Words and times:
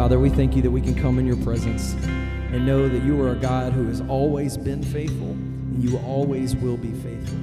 Father, 0.00 0.18
we 0.18 0.30
thank 0.30 0.56
you 0.56 0.62
that 0.62 0.70
we 0.70 0.80
can 0.80 0.94
come 0.94 1.18
in 1.18 1.26
your 1.26 1.36
presence 1.36 1.92
and 1.92 2.64
know 2.64 2.88
that 2.88 3.02
you 3.02 3.20
are 3.20 3.32
a 3.32 3.36
God 3.36 3.74
who 3.74 3.86
has 3.88 4.00
always 4.08 4.56
been 4.56 4.82
faithful 4.82 5.32
and 5.32 5.84
you 5.84 5.98
always 5.98 6.56
will 6.56 6.78
be 6.78 6.90
faithful. 6.90 7.38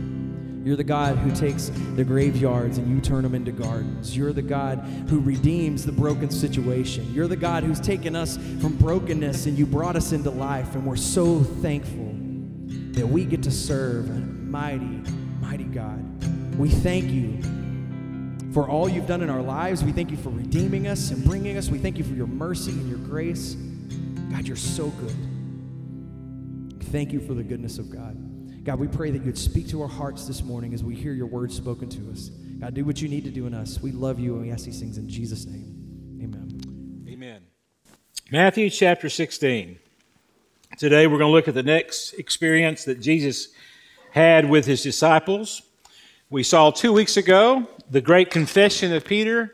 You're 0.66 0.76
the 0.76 0.84
God 0.84 1.20
who 1.20 1.30
takes 1.36 1.70
the 1.96 2.04
graveyards 2.04 2.80
and 2.80 2.90
you 2.90 3.00
turn 3.00 3.22
them 3.22 3.36
into 3.36 3.52
gardens. 3.52 4.18
You're 4.18 4.34
the 4.34 4.42
God 4.42 4.80
who 5.08 5.20
redeems 5.20 5.86
the 5.86 5.92
broken 5.92 6.32
situation. 6.32 7.14
You're 7.14 7.28
the 7.28 7.36
God 7.36 7.64
who's 7.64 7.80
taken 7.80 8.16
us 8.16 8.38
from 8.60 8.76
brokenness 8.78 9.46
and 9.46 9.56
you 9.56 9.68
brought 9.68 9.96
us 9.96 10.12
into 10.12 10.32
life. 10.32 10.74
And 10.74 10.84
we're 10.84 10.96
so 10.96 11.42
thankful 11.42 12.16
that 12.94 13.06
we 13.06 13.24
get 13.24 13.44
to 13.44 13.52
serve 13.52 14.10
a 14.10 14.14
mighty, 14.14 15.04
mighty 15.42 15.66
God. 15.66 16.58
We 16.58 16.70
thank 16.70 17.06
you 17.12 17.40
for 18.58 18.68
all 18.68 18.90
you've 18.90 19.06
done 19.06 19.22
in 19.22 19.30
our 19.30 19.44
lives. 19.44 19.84
We 19.84 19.92
thank 19.92 20.10
you 20.10 20.18
for 20.18 20.32
redeeming 20.32 20.88
us 20.88 21.12
and 21.12 21.24
bringing 21.24 21.60
us. 21.60 21.70
We 21.70 21.78
thank 21.78 22.00
you 22.00 22.04
for 22.04 22.16
your 22.16 22.26
mercy 22.26 22.72
and 22.72 22.90
your 22.90 22.98
grace. 22.98 23.54
God, 24.32 24.48
you're 24.48 24.56
so 24.56 24.88
good. 24.88 25.16
Thank 26.86 27.14
you 27.14 27.20
for 27.20 27.36
the 27.36 27.44
goodness 27.44 27.78
of 27.78 27.92
God. 27.92 28.18
God, 28.64 28.80
we 28.80 28.88
pray 28.88 29.12
that 29.12 29.24
you'd 29.24 29.38
speak 29.38 29.68
to 29.68 29.84
our 29.84 29.88
hearts 29.88 30.26
this 30.26 30.42
morning 30.42 30.74
as 30.74 30.84
we 30.84 30.96
hear 30.96 31.14
your 31.14 31.28
words 31.28 31.56
spoken 31.56 31.88
to 31.88 32.10
us. 32.10 32.30
God, 32.58 32.74
do 32.74 32.84
what 32.84 33.00
you 33.00 33.08
need 33.08 33.26
to 33.26 33.30
do 33.30 33.46
in 33.46 33.54
us. 33.54 33.80
We 33.80 33.92
love 33.92 34.20
you 34.20 34.34
and 34.34 34.42
we 34.42 34.52
ask 34.52 34.66
these 34.66 34.80
things 34.80 34.98
in 34.98 35.08
Jesus' 35.08 35.46
name. 35.46 36.20
Amen. 36.24 37.06
Amen. 37.08 37.44
Matthew 38.32 38.72
chapter 38.72 39.08
16. 39.08 39.78
Today 40.80 41.06
we're 41.06 41.20
going 41.20 41.30
to 41.30 41.36
look 41.36 41.48
at 41.48 41.54
the 41.54 41.62
next 41.62 42.14
experience 42.14 42.86
that 42.86 43.02
Jesus 43.02 43.50
had 44.14 44.50
with 44.50 44.66
his 44.66 44.82
disciples. 44.82 45.62
We 46.32 46.42
saw 46.42 46.72
two 46.72 46.92
weeks 46.92 47.18
ago 47.18 47.68
the 47.90 48.02
great 48.02 48.30
confession 48.30 48.94
of 48.94 49.06
Peter 49.06 49.54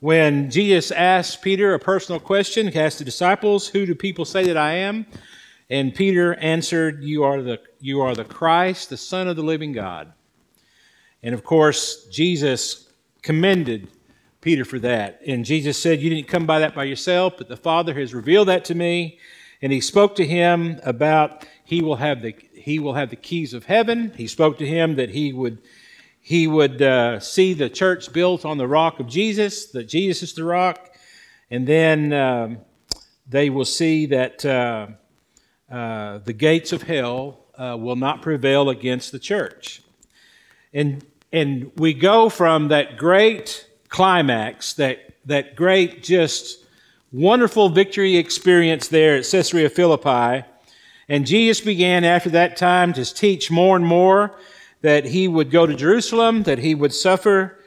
when 0.00 0.50
Jesus 0.50 0.90
asked 0.90 1.42
Peter 1.42 1.74
a 1.74 1.78
personal 1.78 2.18
question, 2.18 2.68
he 2.68 2.78
asked 2.78 2.98
the 2.98 3.04
disciples, 3.04 3.68
Who 3.68 3.84
do 3.84 3.94
people 3.94 4.24
say 4.24 4.44
that 4.44 4.56
I 4.56 4.72
am? 4.72 5.06
And 5.68 5.94
Peter 5.94 6.34
answered, 6.36 7.04
You 7.04 7.22
are 7.22 7.42
the, 7.42 7.60
you 7.80 8.00
are 8.00 8.14
the 8.14 8.24
Christ, 8.24 8.88
the 8.88 8.96
Son 8.96 9.28
of 9.28 9.36
the 9.36 9.42
living 9.42 9.72
God. 9.72 10.12
And 11.22 11.34
of 11.34 11.44
course, 11.44 12.06
Jesus 12.06 12.90
commended 13.20 13.88
Peter 14.40 14.64
for 14.64 14.78
that. 14.78 15.20
And 15.26 15.44
Jesus 15.44 15.80
said, 15.80 16.00
You 16.00 16.08
didn't 16.08 16.28
come 16.28 16.46
by 16.46 16.60
that 16.60 16.74
by 16.74 16.84
yourself, 16.84 17.34
but 17.36 17.48
the 17.48 17.56
Father 17.58 17.92
has 17.92 18.14
revealed 18.14 18.48
that 18.48 18.64
to 18.66 18.74
me. 18.74 19.18
And 19.60 19.70
he 19.70 19.82
spoke 19.82 20.16
to 20.16 20.26
him 20.26 20.80
about 20.82 21.46
he 21.62 21.82
will 21.82 21.96
have 21.96 22.22
the, 22.22 22.34
he 22.54 22.78
will 22.78 22.94
have 22.94 23.10
the 23.10 23.16
keys 23.16 23.52
of 23.52 23.66
heaven. 23.66 24.14
He 24.16 24.26
spoke 24.26 24.56
to 24.58 24.66
him 24.66 24.96
that 24.96 25.10
he 25.10 25.34
would, 25.34 25.58
he 26.20 26.46
would 26.46 26.80
uh, 26.82 27.20
see 27.20 27.54
the 27.54 27.70
church 27.70 28.12
built 28.12 28.44
on 28.44 28.58
the 28.58 28.68
rock 28.68 29.00
of 29.00 29.06
Jesus, 29.06 29.66
that 29.72 29.84
Jesus 29.84 30.22
is 30.22 30.34
the 30.34 30.44
rock. 30.44 30.94
And 31.50 31.66
then 31.66 32.12
um, 32.12 32.58
they 33.28 33.50
will 33.50 33.64
see 33.64 34.06
that. 34.06 34.44
Uh, 34.44 34.88
uh, 35.70 36.18
the 36.24 36.32
gates 36.32 36.72
of 36.72 36.82
hell 36.82 37.38
uh, 37.56 37.76
will 37.78 37.94
not 37.94 38.22
prevail 38.22 38.70
against 38.70 39.12
the 39.12 39.18
church. 39.20 39.82
And, 40.74 41.04
and 41.32 41.70
we 41.76 41.94
go 41.94 42.28
from 42.28 42.68
that 42.68 42.96
great 42.96 43.68
climax, 43.88 44.72
that, 44.74 45.14
that 45.26 45.54
great, 45.54 46.02
just 46.02 46.64
wonderful 47.12 47.68
victory 47.68 48.16
experience 48.16 48.88
there 48.88 49.16
at 49.16 49.28
Caesarea 49.30 49.70
Philippi. 49.70 50.44
And 51.08 51.24
Jesus 51.24 51.64
began 51.64 52.02
after 52.02 52.30
that 52.30 52.56
time 52.56 52.92
to 52.94 53.04
teach 53.04 53.48
more 53.48 53.76
and 53.76 53.86
more 53.86 54.34
that 54.82 55.06
he 55.06 55.28
would 55.28 55.50
go 55.50 55.66
to 55.66 55.74
Jerusalem, 55.74 56.44
that 56.44 56.58
he 56.58 56.74
would 56.74 56.94
suffer 56.94 57.58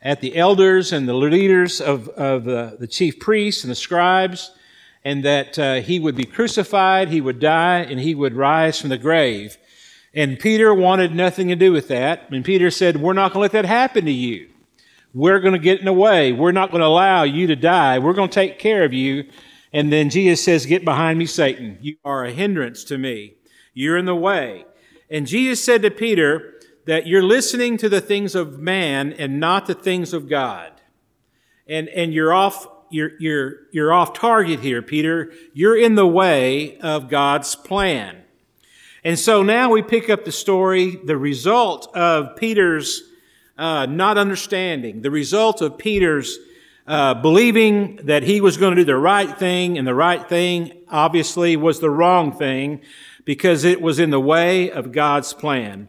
at 0.00 0.20
the 0.20 0.36
elders 0.36 0.92
and 0.92 1.08
the 1.08 1.14
leaders 1.14 1.80
of, 1.80 2.08
of 2.10 2.48
uh, 2.48 2.72
the 2.78 2.86
chief 2.86 3.20
priests 3.20 3.62
and 3.62 3.70
the 3.70 3.76
scribes 3.76 4.52
and 5.04 5.24
that 5.24 5.58
uh, 5.58 5.74
he 5.80 5.98
would 5.98 6.14
be 6.14 6.24
crucified, 6.24 7.08
he 7.08 7.20
would 7.20 7.40
die, 7.40 7.80
and 7.80 8.00
he 8.00 8.14
would 8.14 8.34
rise 8.34 8.80
from 8.80 8.90
the 8.90 8.98
grave. 8.98 9.58
And 10.14 10.38
Peter 10.38 10.72
wanted 10.72 11.14
nothing 11.14 11.48
to 11.48 11.56
do 11.56 11.72
with 11.72 11.88
that. 11.88 12.30
And 12.30 12.44
Peter 12.44 12.70
said, 12.70 12.98
We're 12.98 13.14
not 13.14 13.32
going 13.32 13.48
to 13.48 13.52
let 13.54 13.62
that 13.62 13.64
happen 13.64 14.04
to 14.04 14.12
you. 14.12 14.48
We're 15.14 15.40
going 15.40 15.54
to 15.54 15.58
get 15.58 15.80
in 15.80 15.86
the 15.86 15.92
way. 15.92 16.32
We're 16.32 16.52
not 16.52 16.70
going 16.70 16.80
to 16.80 16.86
allow 16.86 17.22
you 17.24 17.46
to 17.48 17.56
die. 17.56 17.98
We're 17.98 18.12
going 18.12 18.28
to 18.28 18.34
take 18.34 18.58
care 18.58 18.84
of 18.84 18.92
you. 18.92 19.24
And 19.72 19.92
then 19.92 20.10
Jesus 20.10 20.44
says, 20.44 20.66
Get 20.66 20.84
behind 20.84 21.18
me, 21.18 21.26
Satan. 21.26 21.78
You 21.80 21.96
are 22.04 22.24
a 22.24 22.30
hindrance 22.30 22.84
to 22.84 22.98
me. 22.98 23.34
You're 23.74 23.96
in 23.96 24.04
the 24.04 24.14
way. 24.14 24.66
And 25.10 25.26
Jesus 25.26 25.64
said 25.64 25.82
to 25.82 25.90
Peter 25.90 26.51
that 26.86 27.06
you're 27.06 27.22
listening 27.22 27.76
to 27.78 27.88
the 27.88 28.00
things 28.00 28.34
of 28.34 28.58
man 28.58 29.12
and 29.12 29.38
not 29.38 29.66
the 29.66 29.74
things 29.74 30.12
of 30.12 30.28
God. 30.28 30.72
And, 31.66 31.88
and 31.88 32.12
you're 32.12 32.32
off 32.32 32.66
you're, 32.90 33.12
you're, 33.18 33.54
you're 33.72 33.92
off 33.92 34.12
target 34.12 34.60
here, 34.60 34.82
Peter. 34.82 35.32
You're 35.54 35.78
in 35.78 35.94
the 35.94 36.06
way 36.06 36.78
of 36.78 37.08
God's 37.08 37.56
plan. 37.56 38.18
And 39.02 39.18
so 39.18 39.42
now 39.42 39.70
we 39.70 39.82
pick 39.82 40.10
up 40.10 40.24
the 40.24 40.32
story, 40.32 41.00
the 41.02 41.16
result 41.16 41.94
of 41.96 42.36
Peter's 42.36 43.02
uh, 43.56 43.86
not 43.86 44.18
understanding, 44.18 45.00
the 45.00 45.10
result 45.10 45.62
of 45.62 45.78
Peter's 45.78 46.38
uh, 46.86 47.14
believing 47.14 47.96
that 48.04 48.22
he 48.22 48.40
was 48.40 48.56
going 48.56 48.74
to 48.74 48.82
do 48.82 48.84
the 48.84 48.96
right 48.96 49.38
thing, 49.38 49.78
and 49.78 49.86
the 49.86 49.94
right 49.94 50.28
thing 50.28 50.72
obviously 50.88 51.56
was 51.56 51.80
the 51.80 51.90
wrong 51.90 52.36
thing 52.36 52.80
because 53.24 53.64
it 53.64 53.80
was 53.80 53.98
in 53.98 54.10
the 54.10 54.20
way 54.20 54.70
of 54.70 54.92
God's 54.92 55.32
plan. 55.32 55.88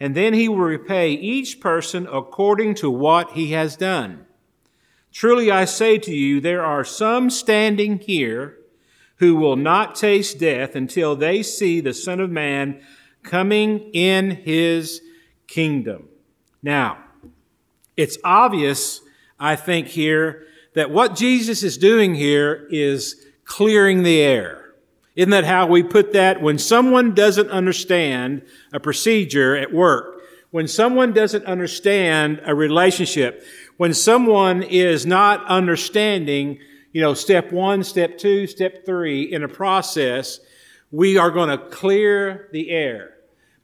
and 0.00 0.14
then 0.14 0.34
he 0.34 0.48
will 0.48 0.58
repay 0.58 1.12
each 1.12 1.60
person 1.60 2.06
according 2.10 2.74
to 2.76 2.90
what 2.90 3.32
he 3.32 3.52
has 3.52 3.76
done. 3.76 4.26
Truly 5.12 5.50
I 5.50 5.64
say 5.64 5.98
to 5.98 6.12
you, 6.14 6.40
there 6.40 6.64
are 6.64 6.84
some 6.84 7.30
standing 7.30 7.98
here 8.00 8.58
who 9.16 9.36
will 9.36 9.56
not 9.56 9.94
taste 9.94 10.38
death 10.40 10.74
until 10.74 11.14
they 11.14 11.42
see 11.42 11.80
the 11.80 11.94
Son 11.94 12.20
of 12.20 12.30
Man 12.30 12.82
coming 13.22 13.90
in 13.92 14.32
his 14.32 15.00
kingdom. 15.46 16.08
Now, 16.62 16.98
it's 17.96 18.18
obvious, 18.24 19.00
I 19.38 19.54
think, 19.56 19.86
here 19.86 20.46
that 20.74 20.90
what 20.90 21.14
Jesus 21.14 21.62
is 21.62 21.78
doing 21.78 22.14
here 22.14 22.66
is 22.70 23.24
clearing 23.44 24.02
the 24.02 24.20
air. 24.20 24.63
Isn't 25.16 25.30
that 25.30 25.44
how 25.44 25.66
we 25.66 25.82
put 25.82 26.12
that? 26.12 26.42
When 26.42 26.58
someone 26.58 27.14
doesn't 27.14 27.50
understand 27.50 28.42
a 28.72 28.80
procedure 28.80 29.56
at 29.56 29.72
work, 29.72 30.22
when 30.50 30.68
someone 30.68 31.12
doesn't 31.12 31.44
understand 31.46 32.40
a 32.44 32.54
relationship, 32.54 33.44
when 33.76 33.94
someone 33.94 34.62
is 34.62 35.04
not 35.04 35.44
understanding 35.46 36.58
you 36.94 37.00
know, 37.00 37.12
step 37.12 37.52
one, 37.52 37.82
step 37.82 38.16
two, 38.16 38.46
step 38.46 38.86
three 38.86 39.24
in 39.24 39.42
a 39.42 39.48
process, 39.48 40.38
we 40.92 41.18
are 41.18 41.30
going 41.30 41.50
to 41.50 41.58
clear 41.58 42.48
the 42.52 42.70
air. 42.70 43.14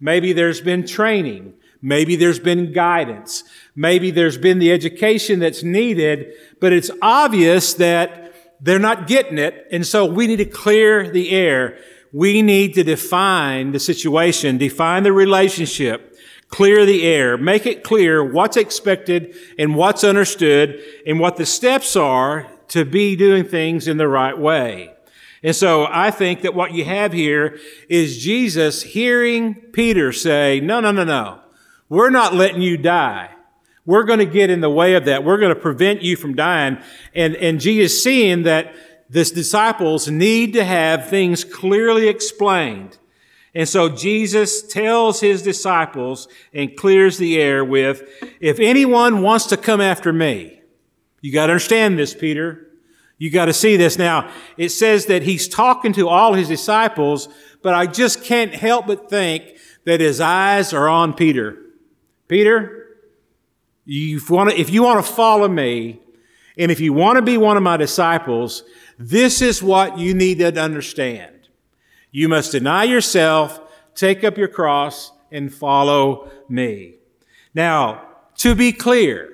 Maybe 0.00 0.32
there's 0.32 0.60
been 0.60 0.84
training. 0.84 1.54
Maybe 1.80 2.16
there's 2.16 2.40
been 2.40 2.72
guidance. 2.72 3.44
Maybe 3.76 4.10
there's 4.10 4.36
been 4.36 4.58
the 4.58 4.72
education 4.72 5.38
that's 5.38 5.62
needed, 5.62 6.34
but 6.60 6.72
it's 6.72 6.90
obvious 7.00 7.74
that 7.74 8.29
they're 8.60 8.78
not 8.78 9.06
getting 9.06 9.38
it. 9.38 9.66
And 9.70 9.86
so 9.86 10.04
we 10.04 10.26
need 10.26 10.36
to 10.36 10.44
clear 10.44 11.10
the 11.10 11.30
air. 11.30 11.78
We 12.12 12.42
need 12.42 12.74
to 12.74 12.82
define 12.82 13.72
the 13.72 13.80
situation, 13.80 14.58
define 14.58 15.02
the 15.02 15.12
relationship, 15.12 16.16
clear 16.48 16.84
the 16.84 17.04
air, 17.04 17.36
make 17.38 17.66
it 17.66 17.84
clear 17.84 18.24
what's 18.24 18.56
expected 18.56 19.34
and 19.58 19.76
what's 19.76 20.04
understood 20.04 20.82
and 21.06 21.20
what 21.20 21.36
the 21.36 21.46
steps 21.46 21.96
are 21.96 22.50
to 22.68 22.84
be 22.84 23.16
doing 23.16 23.44
things 23.44 23.88
in 23.88 23.96
the 23.96 24.08
right 24.08 24.36
way. 24.36 24.92
And 25.42 25.56
so 25.56 25.86
I 25.88 26.10
think 26.10 26.42
that 26.42 26.54
what 26.54 26.72
you 26.72 26.84
have 26.84 27.12
here 27.12 27.58
is 27.88 28.22
Jesus 28.22 28.82
hearing 28.82 29.54
Peter 29.72 30.12
say, 30.12 30.60
no, 30.60 30.80
no, 30.80 30.90
no, 30.90 31.04
no. 31.04 31.40
We're 31.88 32.10
not 32.10 32.34
letting 32.34 32.60
you 32.60 32.76
die. 32.76 33.30
We're 33.90 34.04
going 34.04 34.20
to 34.20 34.24
get 34.24 34.50
in 34.50 34.60
the 34.60 34.70
way 34.70 34.94
of 34.94 35.06
that. 35.06 35.24
We're 35.24 35.38
going 35.38 35.52
to 35.52 35.60
prevent 35.60 36.00
you 36.00 36.14
from 36.14 36.36
dying. 36.36 36.78
And, 37.12 37.34
and 37.34 37.58
Jesus 37.58 38.04
seeing 38.04 38.44
that 38.44 38.72
this 39.08 39.32
disciples 39.32 40.08
need 40.08 40.52
to 40.52 40.62
have 40.62 41.08
things 41.08 41.42
clearly 41.42 42.06
explained. 42.06 42.98
And 43.52 43.68
so 43.68 43.88
Jesus 43.88 44.62
tells 44.62 45.20
his 45.20 45.42
disciples 45.42 46.28
and 46.54 46.76
clears 46.76 47.18
the 47.18 47.40
air 47.40 47.64
with, 47.64 48.08
if 48.40 48.60
anyone 48.60 49.22
wants 49.22 49.46
to 49.46 49.56
come 49.56 49.80
after 49.80 50.12
me, 50.12 50.60
you 51.20 51.32
got 51.32 51.46
to 51.46 51.54
understand 51.54 51.98
this, 51.98 52.14
Peter. 52.14 52.68
You 53.18 53.28
got 53.28 53.46
to 53.46 53.52
see 53.52 53.76
this 53.76 53.98
now. 53.98 54.30
It 54.56 54.68
says 54.68 55.06
that 55.06 55.24
he's 55.24 55.48
talking 55.48 55.92
to 55.94 56.08
all 56.08 56.34
his 56.34 56.46
disciples, 56.46 57.28
but 57.60 57.74
I 57.74 57.86
just 57.86 58.22
can't 58.22 58.54
help 58.54 58.86
but 58.86 59.10
think 59.10 59.42
that 59.84 59.98
his 59.98 60.20
eyes 60.20 60.72
are 60.72 60.88
on 60.88 61.12
Peter. 61.12 61.58
Peter, 62.28 62.79
you 63.90 64.20
want 64.28 64.50
to, 64.50 64.60
if 64.60 64.70
you 64.70 64.84
want 64.84 65.04
to 65.04 65.12
follow 65.12 65.48
me, 65.48 65.98
and 66.56 66.70
if 66.70 66.78
you 66.78 66.92
want 66.92 67.16
to 67.16 67.22
be 67.22 67.36
one 67.36 67.56
of 67.56 67.62
my 67.64 67.76
disciples, 67.76 68.62
this 68.98 69.42
is 69.42 69.62
what 69.62 69.98
you 69.98 70.14
need 70.14 70.38
to 70.38 70.60
understand. 70.60 71.48
You 72.12 72.28
must 72.28 72.52
deny 72.52 72.84
yourself, 72.84 73.60
take 73.96 74.22
up 74.22 74.38
your 74.38 74.46
cross, 74.46 75.10
and 75.32 75.52
follow 75.52 76.30
me. 76.48 76.94
Now, 77.52 78.06
to 78.36 78.54
be 78.54 78.70
clear, 78.72 79.28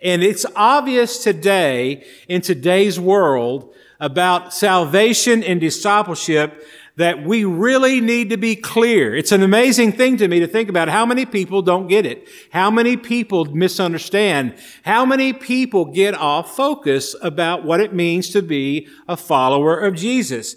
and 0.00 0.22
it's 0.22 0.46
obvious 0.56 1.22
today 1.22 2.06
in 2.26 2.40
today's 2.40 2.98
world 2.98 3.74
about 4.00 4.54
salvation 4.54 5.42
and 5.42 5.60
discipleship 5.60 6.66
that 6.96 7.24
we 7.24 7.44
really 7.44 8.00
need 8.00 8.30
to 8.30 8.36
be 8.36 8.56
clear. 8.56 9.14
It's 9.14 9.32
an 9.32 9.42
amazing 9.42 9.92
thing 9.92 10.16
to 10.18 10.28
me 10.28 10.40
to 10.40 10.46
think 10.46 10.68
about 10.68 10.88
how 10.88 11.06
many 11.06 11.24
people 11.24 11.62
don't 11.62 11.86
get 11.86 12.04
it. 12.04 12.28
How 12.52 12.70
many 12.70 12.96
people 12.96 13.44
misunderstand. 13.46 14.54
How 14.84 15.04
many 15.04 15.32
people 15.32 15.86
get 15.86 16.14
off 16.14 16.54
focus 16.54 17.14
about 17.22 17.64
what 17.64 17.80
it 17.80 17.94
means 17.94 18.30
to 18.30 18.42
be 18.42 18.88
a 19.08 19.16
follower 19.16 19.78
of 19.78 19.94
Jesus. 19.94 20.56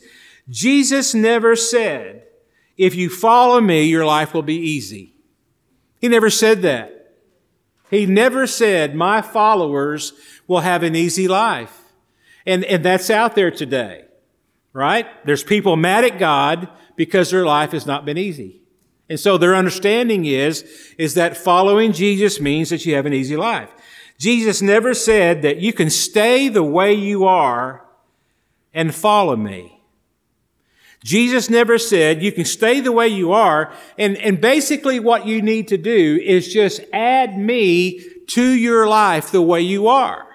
Jesus 0.50 1.14
never 1.14 1.56
said, 1.56 2.24
if 2.78 2.96
you 2.96 3.10
follow 3.10 3.62
me, 3.62 3.84
your 3.84 4.06
life 4.06 4.34
will 4.34 4.42
be 4.42 4.56
easy. 4.58 5.14
He 6.00 6.08
never 6.08 6.30
said 6.30 6.62
that. 6.64 7.14
He 7.90 8.06
never 8.06 8.48
said, 8.48 8.96
My 8.96 9.22
followers 9.22 10.14
will 10.48 10.62
have 10.62 10.84
an 10.84 10.96
easy 10.96 11.28
life. 11.28 11.84
And, 12.46 12.66
and 12.66 12.84
that's 12.84 13.10
out 13.10 13.36
there 13.36 13.52
today, 13.52 14.06
right? 14.74 15.08
There's 15.26 15.44
people 15.44 15.76
mad 15.76 16.04
at 16.04 16.20
God 16.20 16.68
because 16.96 17.30
their 17.30 17.46
life 17.46 17.72
has 17.72 17.86
not 17.86 18.06
been 18.06 18.18
easy. 18.18 18.62
And 19.10 19.20
so 19.20 19.38
their 19.38 19.56
understanding 19.56 20.26
is, 20.26 20.66
is 20.98 21.14
that 21.14 21.38
following 21.38 21.94
Jesus 21.94 22.40
means 22.40 22.70
that 22.70 22.86
you 22.86 22.96
have 22.96 23.06
an 23.06 23.14
easy 23.14 23.38
life. 23.38 23.70
Jesus 24.18 24.62
never 24.62 24.94
said 24.94 25.42
that 25.42 25.58
you 25.58 25.74
can 25.74 25.90
stay 25.90 26.48
the 26.48 26.64
way 26.64 26.94
you 26.94 27.26
are 27.26 27.86
and 28.74 28.94
follow 28.94 29.36
me. 29.36 29.82
Jesus 31.04 31.50
never 31.50 31.78
said 31.78 32.24
you 32.24 32.32
can 32.32 32.46
stay 32.46 32.80
the 32.80 32.92
way 32.92 33.10
you 33.10 33.34
are. 33.34 33.74
And, 33.98 34.18
and 34.18 34.40
basically 34.40 35.00
what 35.00 35.28
you 35.28 35.42
need 35.42 35.68
to 35.68 35.78
do 35.78 36.20
is 36.24 36.52
just 36.52 36.82
add 36.94 37.38
me 37.38 38.02
to 38.28 38.44
your 38.44 38.88
life 38.88 39.32
the 39.32 39.42
way 39.42 39.62
you 39.62 39.90
are. 39.90 40.26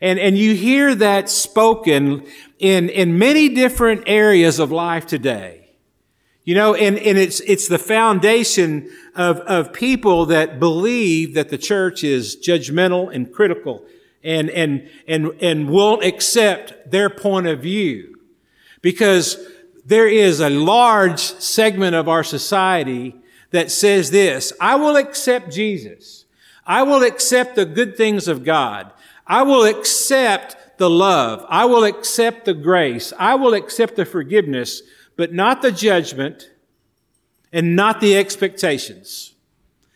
And, 0.00 0.18
and 0.18 0.38
you 0.38 0.54
hear 0.54 0.94
that 0.94 1.28
spoken 1.28 2.26
in, 2.58 2.88
in 2.88 3.18
many 3.18 3.48
different 3.48 4.04
areas 4.06 4.58
of 4.58 4.70
life 4.70 5.06
today. 5.06 5.70
You 6.44 6.54
know, 6.54 6.74
and, 6.74 6.98
and 6.98 7.18
it's, 7.18 7.40
it's 7.40 7.68
the 7.68 7.78
foundation 7.78 8.90
of, 9.14 9.40
of 9.40 9.72
people 9.72 10.26
that 10.26 10.58
believe 10.58 11.34
that 11.34 11.50
the 11.50 11.58
church 11.58 12.02
is 12.02 12.36
judgmental 12.36 13.14
and 13.14 13.30
critical 13.30 13.84
and, 14.24 14.48
and, 14.50 14.88
and, 15.06 15.32
and 15.40 15.68
won't 15.68 16.04
accept 16.04 16.90
their 16.90 17.10
point 17.10 17.46
of 17.48 17.60
view. 17.60 18.18
Because 18.80 19.36
there 19.84 20.08
is 20.08 20.40
a 20.40 20.48
large 20.48 21.20
segment 21.20 21.94
of 21.94 22.08
our 22.08 22.24
society 22.24 23.14
that 23.50 23.70
says 23.70 24.10
this, 24.10 24.52
I 24.60 24.76
will 24.76 24.96
accept 24.96 25.52
Jesus. 25.52 26.24
I 26.66 26.82
will 26.82 27.02
accept 27.02 27.56
the 27.56 27.64
good 27.64 27.96
things 27.96 28.28
of 28.28 28.44
God. 28.44 28.92
I 29.28 29.42
will 29.42 29.64
accept 29.64 30.78
the 30.78 30.88
love. 30.88 31.44
I 31.48 31.66
will 31.66 31.84
accept 31.84 32.46
the 32.46 32.54
grace. 32.54 33.12
I 33.18 33.34
will 33.34 33.54
accept 33.54 33.96
the 33.96 34.06
forgiveness, 34.06 34.82
but 35.16 35.32
not 35.32 35.60
the 35.60 35.70
judgment 35.70 36.50
and 37.52 37.76
not 37.76 38.00
the 38.00 38.16
expectations 38.16 39.34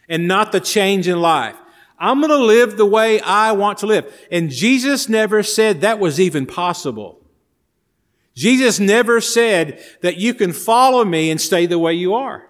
and 0.09 0.29
not 0.29 0.53
the 0.53 0.61
change 0.61 1.09
in 1.09 1.21
life. 1.21 1.57
I'm 1.99 2.21
going 2.21 2.31
to 2.31 2.37
live 2.37 2.77
the 2.77 2.85
way 2.85 3.21
I 3.21 3.53
want 3.53 3.79
to 3.79 3.87
live. 3.87 4.13
And 4.31 4.51
Jesus 4.51 5.09
never 5.09 5.43
said 5.43 5.81
that 5.81 6.01
was 6.01 6.19
even 6.19 6.47
possible. 6.47 7.21
Jesus 8.35 8.81
never 8.81 9.21
said 9.21 9.83
that 10.01 10.17
you 10.17 10.35
can 10.35 10.53
follow 10.53 11.05
me 11.05 11.31
and 11.31 11.41
stay 11.41 11.67
the 11.67 11.79
way 11.79 11.95
you 11.95 12.15
are. 12.15 12.49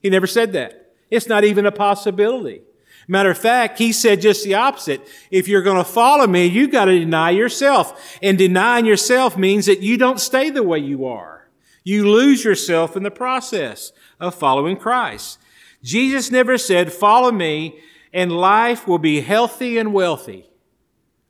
He 0.00 0.10
never 0.10 0.26
said 0.26 0.52
that. 0.52 0.92
It's 1.10 1.26
not 1.26 1.44
even 1.44 1.66
a 1.66 1.72
possibility. 1.72 2.62
Matter 3.06 3.30
of 3.30 3.38
fact, 3.38 3.78
he 3.78 3.92
said 3.92 4.20
just 4.20 4.44
the 4.44 4.54
opposite. 4.54 5.06
If 5.30 5.46
you're 5.48 5.62
going 5.62 5.76
to 5.76 5.84
follow 5.84 6.26
me, 6.26 6.46
you 6.46 6.68
got 6.68 6.86
to 6.86 6.98
deny 6.98 7.30
yourself. 7.30 8.18
And 8.22 8.38
denying 8.38 8.86
yourself 8.86 9.36
means 9.36 9.66
that 9.66 9.80
you 9.80 9.98
don't 9.98 10.20
stay 10.20 10.50
the 10.50 10.62
way 10.62 10.78
you 10.78 11.04
are. 11.06 11.48
You 11.82 12.10
lose 12.10 12.44
yourself 12.44 12.96
in 12.96 13.02
the 13.02 13.10
process 13.10 13.92
of 14.18 14.34
following 14.34 14.76
Christ. 14.76 15.38
Jesus 15.82 16.30
never 16.30 16.56
said, 16.56 16.92
follow 16.92 17.30
me 17.30 17.78
and 18.12 18.32
life 18.32 18.88
will 18.88 18.98
be 18.98 19.20
healthy 19.20 19.76
and 19.76 19.92
wealthy. 19.92 20.48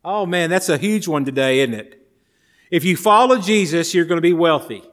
Oh 0.05 0.26
man, 0.26 0.50
that's 0.50 0.69
a 0.69 0.79
huge 0.79 1.09
one 1.09 1.25
today, 1.25 1.61
isn't 1.61 1.75
it? 1.75 2.06
If 2.71 2.85
you 2.85 2.97
follow 2.97 3.38
Jesus, 3.38 3.94
you're 3.94 4.05
going 4.05 4.19
to 4.19 4.23
be 4.23 4.32
wealthy. 4.32 4.85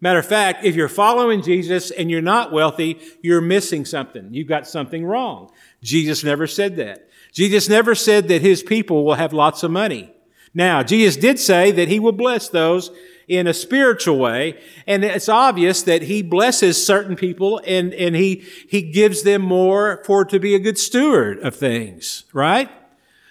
Matter 0.00 0.18
of 0.18 0.26
fact, 0.26 0.64
if 0.64 0.74
you're 0.74 0.88
following 0.88 1.42
Jesus 1.42 1.90
and 1.90 2.10
you're 2.10 2.22
not 2.22 2.52
wealthy, 2.52 2.98
you're 3.22 3.40
missing 3.40 3.84
something. 3.84 4.32
You've 4.32 4.48
got 4.48 4.66
something 4.66 5.04
wrong. 5.04 5.50
Jesus 5.82 6.24
never 6.24 6.46
said 6.46 6.76
that. 6.76 7.08
Jesus 7.32 7.68
never 7.68 7.94
said 7.94 8.28
that 8.28 8.40
his 8.40 8.62
people 8.62 9.04
will 9.04 9.14
have 9.14 9.32
lots 9.32 9.62
of 9.62 9.70
money. 9.70 10.12
Now, 10.54 10.82
Jesus 10.82 11.16
did 11.16 11.38
say 11.38 11.70
that 11.72 11.88
he 11.88 12.00
will 12.00 12.12
bless 12.12 12.48
those 12.48 12.90
in 13.28 13.46
a 13.46 13.54
spiritual 13.54 14.18
way, 14.18 14.60
and 14.88 15.04
it's 15.04 15.28
obvious 15.28 15.82
that 15.84 16.02
he 16.02 16.20
blesses 16.20 16.84
certain 16.84 17.14
people 17.14 17.60
and, 17.64 17.94
and 17.94 18.16
he, 18.16 18.44
he 18.68 18.82
gives 18.82 19.22
them 19.22 19.42
more 19.42 20.02
for 20.04 20.24
to 20.24 20.40
be 20.40 20.56
a 20.56 20.58
good 20.58 20.76
steward 20.76 21.38
of 21.38 21.54
things, 21.54 22.24
right? 22.32 22.68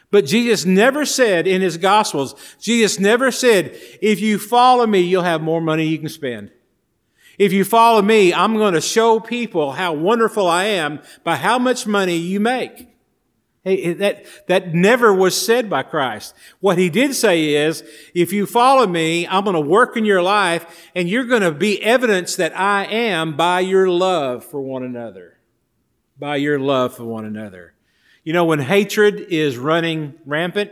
But 0.10 0.26
Jesus 0.26 0.64
never 0.64 1.06
said 1.06 1.48
in 1.48 1.62
his 1.62 1.76
gospels, 1.76 2.34
Jesus 2.62 2.98
never 2.98 3.30
said, 3.30 3.78
if 4.02 4.22
you 4.22 4.40
follow 4.40 4.88
me, 4.88 5.02
you'll 5.02 5.24
have 5.24 5.42
more 5.42 5.60
money 5.60 5.86
you 5.86 6.00
can 6.00 6.08
spend. 6.08 6.52
If 7.40 7.54
you 7.54 7.64
follow 7.64 8.02
me, 8.02 8.34
I'm 8.34 8.58
going 8.58 8.74
to 8.74 8.82
show 8.82 9.22
people 9.22 9.72
how 9.72 9.94
wonderful 9.94 10.46
I 10.46 10.66
am 10.66 11.00
by 11.24 11.38
how 11.38 11.58
much 11.58 11.88
money 11.88 12.18
you 12.18 12.42
make. 12.42 12.90
Hey, 13.64 13.94
that, 13.94 14.26
that 14.48 14.74
never 14.74 15.14
was 15.14 15.40
said 15.40 15.70
by 15.70 15.84
Christ. 15.84 16.36
What 16.60 16.78
he 16.78 16.90
did 16.90 17.16
say 17.16 17.56
is, 17.56 17.84
if 18.14 18.34
you 18.34 18.46
follow 18.46 18.86
me, 18.88 19.26
I'm 19.26 19.46
going 19.46 19.54
to 19.54 19.62
work 19.62 19.96
in 19.96 20.04
your 20.04 20.22
life 20.22 20.90
and 20.94 21.10
you're 21.10 21.26
going 21.26 21.42
to 21.42 21.52
be 21.52 21.82
evidence 21.82 22.36
that 22.36 22.58
I 22.58 22.86
am 22.86 23.38
by 23.38 23.62
your 23.62 23.90
love 23.90 24.44
for 24.44 24.60
one 24.60 24.84
another. 24.84 25.38
By 26.18 26.38
your 26.38 26.60
love 26.60 26.96
for 26.96 27.06
one 27.06 27.24
another. 27.24 27.74
You 28.26 28.34
know, 28.34 28.46
when 28.46 28.60
hatred 28.60 29.28
is 29.30 29.58
running 29.58 30.14
rampant 30.26 30.72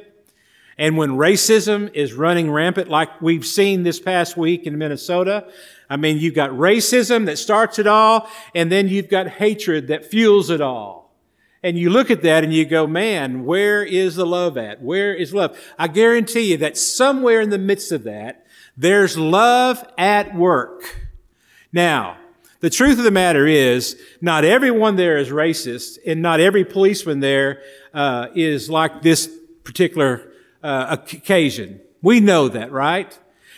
and 0.78 0.98
when 0.98 1.12
racism 1.12 1.94
is 1.94 2.14
running 2.14 2.52
rampant, 2.52 2.90
like 2.90 3.22
we've 3.22 3.46
seen 3.46 3.84
this 3.84 4.00
past 4.00 4.36
week 4.36 4.64
in 4.64 4.78
Minnesota, 4.78 5.48
I 5.90 5.98
mean, 5.98 6.18
you've 6.18 6.34
got 6.34 6.52
racism 6.52 7.26
that 7.26 7.38
starts 7.38 7.80
it 7.80 7.88
all, 7.88 8.30
and 8.54 8.72
then 8.72 8.88
you've 8.88 9.10
got 9.10 9.28
hatred 9.28 9.88
that 9.88 10.06
fuels 10.06 10.50
it 10.50 10.62
all. 10.62 11.16
And 11.64 11.78
you 11.78 11.90
look 11.90 12.12
at 12.12 12.22
that 12.22 12.44
and 12.44 12.54
you 12.54 12.66
go, 12.66 12.86
man, 12.86 13.44
where 13.46 13.84
is 13.84 14.16
the 14.16 14.26
love 14.26 14.58
at? 14.58 14.82
Where 14.82 15.14
is 15.14 15.34
love? 15.34 15.58
I 15.78 15.88
guarantee 15.88 16.52
you 16.52 16.58
that 16.58 16.78
somewhere 16.78 17.42
in 17.42 17.50
the 17.50 17.58
midst 17.58 17.92
of 17.92 18.04
that, 18.04 18.46
there's 18.76 19.18
love 19.18 19.84
at 19.98 20.36
work. 20.36 21.10
Now, 21.74 22.18
the 22.60 22.70
truth 22.70 22.98
of 22.98 23.04
the 23.04 23.12
matter 23.12 23.46
is, 23.46 24.00
not 24.22 24.44
everyone 24.44 24.96
there 24.96 25.18
is 25.18 25.30
racist, 25.30 25.98
and 26.06 26.22
not 26.22 26.40
every 26.40 26.64
policeman 26.64 27.20
there 27.20 27.62
uh, 27.94 28.28
is 28.36 28.70
like 28.70 29.02
this 29.02 29.30
particular 29.64 30.32
uh, 30.64 30.98
occasion. 31.00 31.82
We 32.02 32.20
know 32.20 32.50
that, 32.50 32.72
right? 32.72 33.18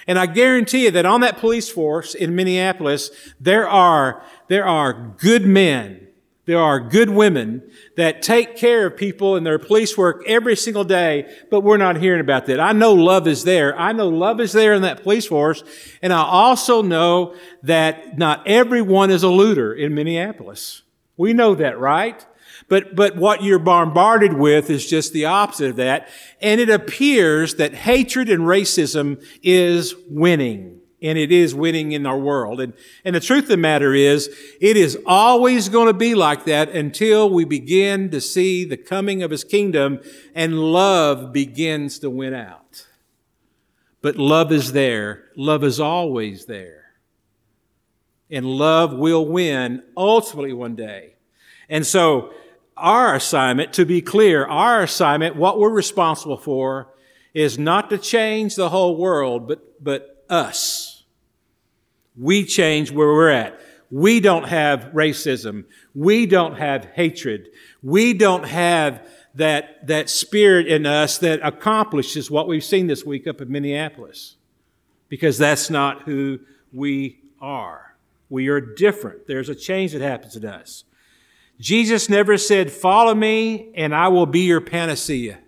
And 0.09 0.19
I 0.19 0.25
guarantee 0.25 0.83
you 0.83 0.91
that 0.91 1.05
on 1.05 1.21
that 1.21 1.37
police 1.37 1.69
force 1.69 2.13
in 2.13 2.35
Minneapolis, 2.35 3.11
there 3.39 3.69
are 3.69 4.21
there 4.49 4.65
are 4.65 5.15
good 5.17 5.45
men 5.45 6.09
there 6.49 6.59
are 6.59 6.79
good 6.79 7.11
women 7.11 7.61
that 7.95 8.23
take 8.23 8.57
care 8.57 8.87
of 8.87 8.97
people 8.97 9.35
in 9.35 9.43
their 9.43 9.59
police 9.59 9.95
work 9.95 10.23
every 10.25 10.55
single 10.55 10.83
day, 10.83 11.31
but 11.51 11.61
we're 11.61 11.77
not 11.77 11.97
hearing 11.97 12.21
about 12.21 12.47
that. 12.47 12.59
I 12.59 12.71
know 12.71 12.93
love 12.93 13.27
is 13.27 13.43
there. 13.43 13.77
I 13.79 13.91
know 13.91 14.09
love 14.09 14.41
is 14.41 14.51
there 14.51 14.73
in 14.73 14.81
that 14.81 15.03
police 15.03 15.27
force. 15.27 15.63
And 16.01 16.11
I 16.11 16.23
also 16.23 16.81
know 16.81 17.35
that 17.61 18.17
not 18.17 18.47
everyone 18.47 19.11
is 19.11 19.21
a 19.21 19.29
looter 19.29 19.71
in 19.71 19.93
Minneapolis. 19.93 20.81
We 21.17 21.33
know 21.33 21.53
that, 21.53 21.77
right? 21.79 22.25
But, 22.69 22.95
but 22.95 23.17
what 23.17 23.43
you're 23.43 23.59
bombarded 23.59 24.33
with 24.33 24.69
is 24.69 24.87
just 24.87 25.11
the 25.11 25.25
opposite 25.25 25.71
of 25.71 25.75
that. 25.77 26.07
And 26.39 26.61
it 26.61 26.69
appears 26.69 27.55
that 27.55 27.73
hatred 27.73 28.29
and 28.29 28.43
racism 28.43 29.23
is 29.41 29.95
winning 30.07 30.79
and 31.01 31.17
it 31.17 31.31
is 31.31 31.55
winning 31.55 31.93
in 31.93 32.05
our 32.05 32.17
world. 32.17 32.59
And, 32.59 32.73
and 33.05 33.15
the 33.15 33.19
truth 33.19 33.43
of 33.43 33.49
the 33.49 33.57
matter 33.57 33.93
is, 33.93 34.27
it 34.59 34.75
is 34.75 34.97
always 35.05 35.69
going 35.69 35.87
to 35.87 35.93
be 35.93 36.13
like 36.13 36.45
that 36.45 36.69
until 36.69 37.29
we 37.29 37.45
begin 37.45 38.09
to 38.11 38.19
see 38.19 38.65
the 38.65 38.77
coming 38.77 39.23
of 39.23 39.31
His 39.31 39.43
kingdom 39.43 39.99
and 40.35 40.59
love 40.59 41.31
begins 41.31 41.99
to 41.99 42.09
win 42.09 42.33
out. 42.33 42.87
But 44.01 44.17
love 44.17 44.51
is 44.51 44.73
there. 44.73 45.25
Love 45.35 45.63
is 45.63 45.79
always 45.79 46.45
there. 46.45 46.85
And 48.29 48.45
love 48.45 48.93
will 48.93 49.25
win 49.25 49.83
ultimately 49.97 50.53
one 50.53 50.75
day. 50.75 51.15
And 51.67 51.85
so, 51.85 52.33
our 52.79 53.15
assignment, 53.15 53.73
to 53.73 53.85
be 53.85 54.01
clear, 54.01 54.45
our 54.45 54.81
assignment, 54.83 55.35
what 55.35 55.59
we're 55.59 55.69
responsible 55.69 56.37
for, 56.37 56.93
is 57.33 57.59
not 57.59 57.89
to 57.89 57.97
change 57.97 58.55
the 58.55 58.69
whole 58.69 58.97
world, 58.97 59.47
but, 59.47 59.83
but 59.83 60.25
us. 60.29 61.03
We 62.17 62.43
change 62.43 62.91
where 62.91 63.07
we're 63.07 63.29
at. 63.29 63.59
We 63.91 64.19
don't 64.19 64.47
have 64.47 64.91
racism. 64.93 65.65
We 65.95 66.25
don't 66.25 66.55
have 66.55 66.85
hatred. 66.85 67.49
We 67.81 68.13
don't 68.13 68.45
have 68.45 69.07
that, 69.35 69.87
that 69.87 70.09
spirit 70.09 70.67
in 70.67 70.85
us 70.85 71.17
that 71.19 71.39
accomplishes 71.43 72.29
what 72.29 72.47
we've 72.47 72.63
seen 72.63 72.87
this 72.87 73.05
week 73.05 73.27
up 73.27 73.41
in 73.41 73.51
Minneapolis. 73.51 74.35
Because 75.07 75.37
that's 75.37 75.69
not 75.69 76.03
who 76.03 76.39
we 76.71 77.19
are. 77.41 77.95
We 78.29 78.47
are 78.49 78.61
different. 78.61 79.25
There's 79.27 79.49
a 79.49 79.55
change 79.55 79.93
that 79.93 80.01
happens 80.01 80.35
in 80.35 80.45
us. 80.45 80.83
Jesus 81.59 82.09
never 82.09 82.37
said, 82.37 82.71
Follow 82.71 83.13
me 83.13 83.71
and 83.75 83.93
I 83.93 84.07
will 84.07 84.25
be 84.25 84.41
your 84.41 84.61
panacea. 84.61 85.39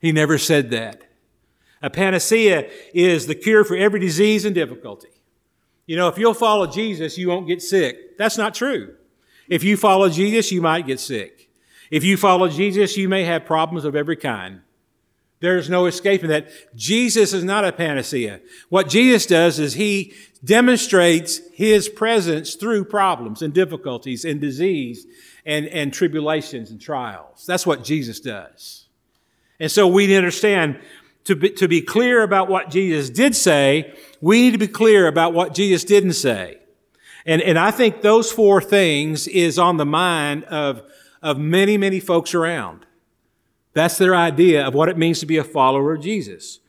He 0.00 0.12
never 0.12 0.38
said 0.38 0.70
that. 0.70 1.02
A 1.82 1.90
panacea 1.90 2.70
is 2.94 3.26
the 3.26 3.34
cure 3.34 3.64
for 3.64 3.76
every 3.76 4.00
disease 4.00 4.44
and 4.44 4.54
difficulty. 4.54 5.08
You 5.86 5.96
know, 5.96 6.08
if 6.08 6.18
you'll 6.18 6.34
follow 6.34 6.66
Jesus, 6.66 7.16
you 7.18 7.28
won't 7.28 7.46
get 7.46 7.62
sick. 7.62 8.18
That's 8.18 8.36
not 8.36 8.54
true. 8.54 8.94
If 9.48 9.64
you 9.64 9.76
follow 9.76 10.08
Jesus, 10.08 10.52
you 10.52 10.60
might 10.60 10.86
get 10.86 11.00
sick. 11.00 11.48
If 11.90 12.04
you 12.04 12.16
follow 12.16 12.48
Jesus, 12.48 12.96
you 12.96 13.08
may 13.08 13.24
have 13.24 13.46
problems 13.46 13.84
of 13.84 13.96
every 13.96 14.16
kind. 14.16 14.60
There's 15.40 15.70
no 15.70 15.86
escaping 15.86 16.30
that. 16.30 16.48
Jesus 16.74 17.32
is 17.32 17.44
not 17.44 17.64
a 17.64 17.72
panacea. 17.72 18.40
What 18.68 18.88
Jesus 18.88 19.26
does 19.26 19.58
is 19.58 19.74
he 19.74 20.14
demonstrates 20.44 21.40
his 21.52 21.88
presence 21.88 22.54
through 22.54 22.84
problems 22.84 23.42
and 23.42 23.52
difficulties 23.52 24.24
and 24.24 24.40
disease 24.40 25.06
and, 25.46 25.66
and 25.66 25.92
tribulations 25.92 26.70
and 26.70 26.80
trials. 26.80 27.44
That's 27.46 27.66
what 27.66 27.84
Jesus 27.84 28.20
does. 28.20 28.86
And 29.60 29.70
so 29.70 29.86
we 29.86 30.14
understand 30.16 30.80
to 31.24 31.36
be, 31.36 31.50
to 31.50 31.68
be 31.68 31.82
clear 31.82 32.22
about 32.22 32.48
what 32.48 32.70
Jesus 32.70 33.10
did 33.10 33.36
say, 33.36 33.94
we 34.20 34.42
need 34.42 34.52
to 34.52 34.58
be 34.58 34.68
clear 34.68 35.06
about 35.06 35.34
what 35.34 35.54
Jesus 35.54 35.84
didn't 35.84 36.14
say. 36.14 36.58
And, 37.26 37.42
and 37.42 37.58
I 37.58 37.70
think 37.70 38.00
those 38.00 38.32
four 38.32 38.62
things 38.62 39.28
is 39.28 39.58
on 39.58 39.76
the 39.76 39.84
mind 39.84 40.44
of, 40.44 40.82
of 41.22 41.38
many, 41.38 41.76
many 41.76 42.00
folks 42.00 42.34
around. 42.34 42.86
That's 43.74 43.98
their 43.98 44.14
idea 44.14 44.66
of 44.66 44.74
what 44.74 44.88
it 44.88 44.98
means 44.98 45.20
to 45.20 45.26
be 45.26 45.36
a 45.36 45.44
follower 45.44 45.94
of 45.94 46.02
Jesus. 46.02 46.60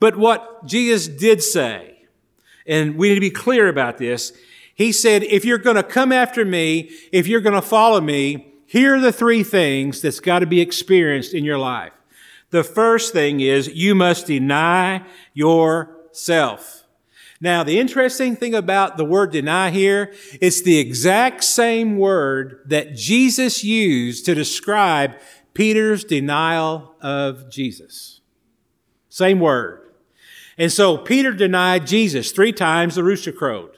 But 0.00 0.16
what 0.16 0.66
Jesus 0.66 1.08
did 1.08 1.42
say, 1.42 2.06
and 2.66 2.96
we 2.96 3.08
need 3.08 3.14
to 3.14 3.20
be 3.20 3.30
clear 3.30 3.68
about 3.68 3.98
this, 3.98 4.32
he 4.74 4.92
said, 4.92 5.22
if 5.22 5.44
you're 5.44 5.58
going 5.58 5.76
to 5.76 5.82
come 5.82 6.12
after 6.12 6.44
me, 6.44 6.90
if 7.12 7.26
you're 7.26 7.40
going 7.40 7.54
to 7.54 7.62
follow 7.62 8.00
me, 8.00 8.52
here 8.66 8.96
are 8.96 9.00
the 9.00 9.12
three 9.12 9.42
things 9.42 10.00
that's 10.00 10.20
got 10.20 10.40
to 10.40 10.46
be 10.46 10.60
experienced 10.60 11.32
in 11.32 11.44
your 11.44 11.58
life. 11.58 11.92
The 12.50 12.64
first 12.64 13.12
thing 13.12 13.40
is 13.40 13.68
you 13.68 13.94
must 13.94 14.26
deny 14.26 15.04
yourself. 15.32 16.84
Now, 17.40 17.62
the 17.62 17.78
interesting 17.78 18.36
thing 18.36 18.54
about 18.54 18.96
the 18.96 19.04
word 19.04 19.32
deny 19.32 19.70
here, 19.70 20.14
it's 20.40 20.62
the 20.62 20.78
exact 20.78 21.44
same 21.44 21.98
word 21.98 22.60
that 22.66 22.94
Jesus 22.94 23.62
used 23.62 24.24
to 24.26 24.34
describe 24.34 25.16
Peter's 25.54 26.04
denial 26.04 26.94
of 27.00 27.48
Jesus. 27.50 28.20
Same 29.08 29.40
word. 29.40 29.80
And 30.58 30.70
so 30.72 30.98
Peter 30.98 31.32
denied 31.32 31.86
Jesus 31.86 32.32
three 32.32 32.52
times 32.52 32.96
the 32.96 33.04
rooster 33.04 33.32
crowed. 33.32 33.70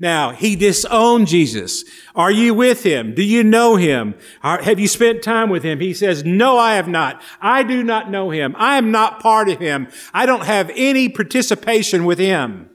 Now, 0.00 0.32
he 0.32 0.56
disowned 0.56 1.28
Jesus. 1.28 1.84
Are 2.16 2.30
you 2.30 2.52
with 2.52 2.82
him? 2.82 3.14
Do 3.14 3.22
you 3.22 3.44
know 3.44 3.76
him? 3.76 4.16
Have 4.42 4.80
you 4.80 4.88
spent 4.88 5.22
time 5.22 5.50
with 5.50 5.62
him? 5.62 5.78
He 5.78 5.94
says, 5.94 6.24
no, 6.24 6.58
I 6.58 6.74
have 6.74 6.88
not. 6.88 7.22
I 7.40 7.62
do 7.62 7.84
not 7.84 8.10
know 8.10 8.30
him. 8.30 8.56
I 8.58 8.76
am 8.76 8.90
not 8.90 9.20
part 9.20 9.48
of 9.48 9.60
him. 9.60 9.86
I 10.12 10.26
don't 10.26 10.44
have 10.44 10.70
any 10.74 11.08
participation 11.08 12.04
with 12.04 12.18
him. 12.18 12.70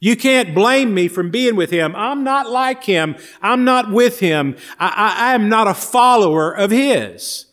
You 0.00 0.16
can't 0.16 0.54
blame 0.54 0.94
me 0.94 1.08
from 1.08 1.30
being 1.30 1.56
with 1.56 1.70
him. 1.70 1.94
I'm 1.94 2.24
not 2.24 2.50
like 2.50 2.84
him. 2.84 3.16
I'm 3.42 3.64
not 3.64 3.92
with 3.92 4.20
him. 4.20 4.56
I, 4.78 4.88
I, 4.88 5.30
I 5.30 5.34
am 5.34 5.48
not 5.48 5.68
a 5.68 5.74
follower 5.74 6.50
of 6.50 6.70
his. 6.70 7.46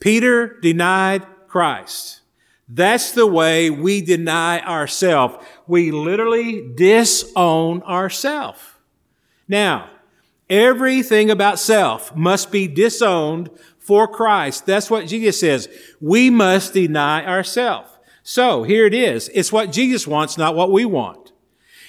Peter 0.00 0.58
denied 0.60 1.26
Christ. 1.48 2.20
That's 2.68 3.12
the 3.12 3.26
way 3.26 3.70
we 3.70 4.02
deny 4.02 4.60
ourselves. 4.60 5.44
We 5.66 5.90
literally 5.90 6.70
disown 6.74 7.82
ourselves. 7.82 8.60
Now, 9.48 9.88
everything 10.50 11.30
about 11.30 11.58
self 11.58 12.14
must 12.14 12.52
be 12.52 12.68
disowned 12.68 13.50
for 13.78 14.06
Christ. 14.06 14.66
That's 14.66 14.90
what 14.90 15.06
Jesus 15.06 15.40
says. 15.40 15.68
We 16.00 16.28
must 16.28 16.74
deny 16.74 17.24
ourselves. 17.24 17.90
So 18.22 18.62
here 18.62 18.84
it 18.84 18.92
is. 18.92 19.30
It's 19.32 19.50
what 19.50 19.72
Jesus 19.72 20.06
wants, 20.06 20.36
not 20.36 20.54
what 20.54 20.70
we 20.70 20.84
want. 20.84 21.32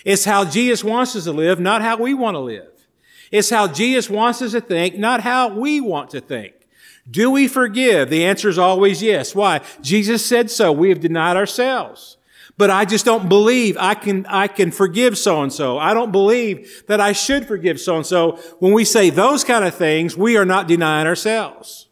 It's 0.05 0.23
how 0.23 0.45
Jesus 0.45 0.81
wants 0.81 1.13
us 1.17 1.25
to 1.25 1.33
live, 1.33 1.59
not 1.59 1.81
how 1.81 1.97
we 1.97 2.13
want 2.13 2.35
to 2.35 2.39
live. 2.39 2.71
It's 3.31 3.49
how 3.49 3.67
Jesus 3.67 4.09
wants 4.09 4.41
us 4.41 4.53
to 4.53 4.61
think, 4.61 4.97
not 4.97 5.19
how 5.19 5.49
we 5.49 5.81
want 5.81 6.11
to 6.11 6.21
think. 6.21 6.53
Do 7.09 7.31
we 7.31 7.47
forgive? 7.47 8.09
The 8.09 8.25
answer 8.25 8.49
is 8.49 8.57
always 8.57 9.01
yes. 9.01 9.33
Why? 9.33 9.61
Jesus 9.81 10.25
said 10.25 10.51
so. 10.51 10.71
We 10.71 10.89
have 10.89 10.99
denied 10.99 11.37
ourselves. 11.37 12.17
But 12.57 12.69
I 12.69 12.83
just 12.83 13.05
don't 13.05 13.29
believe 13.29 13.77
I 13.79 13.95
can, 13.95 14.25
I 14.25 14.47
can 14.47 14.71
forgive 14.71 15.17
so 15.17 15.41
and 15.41 15.51
so. 15.51 15.77
I 15.77 15.93
don't 15.93 16.11
believe 16.11 16.83
that 16.87 16.99
I 16.99 17.13
should 17.13 17.47
forgive 17.47 17.79
so 17.79 17.95
and 17.95 18.05
so. 18.05 18.33
When 18.59 18.73
we 18.73 18.83
say 18.83 19.09
those 19.09 19.45
kind 19.45 19.63
of 19.63 19.73
things, 19.73 20.17
we 20.17 20.35
are 20.35 20.43
not 20.43 20.67
denying 20.67 21.07
ourselves. 21.07 21.87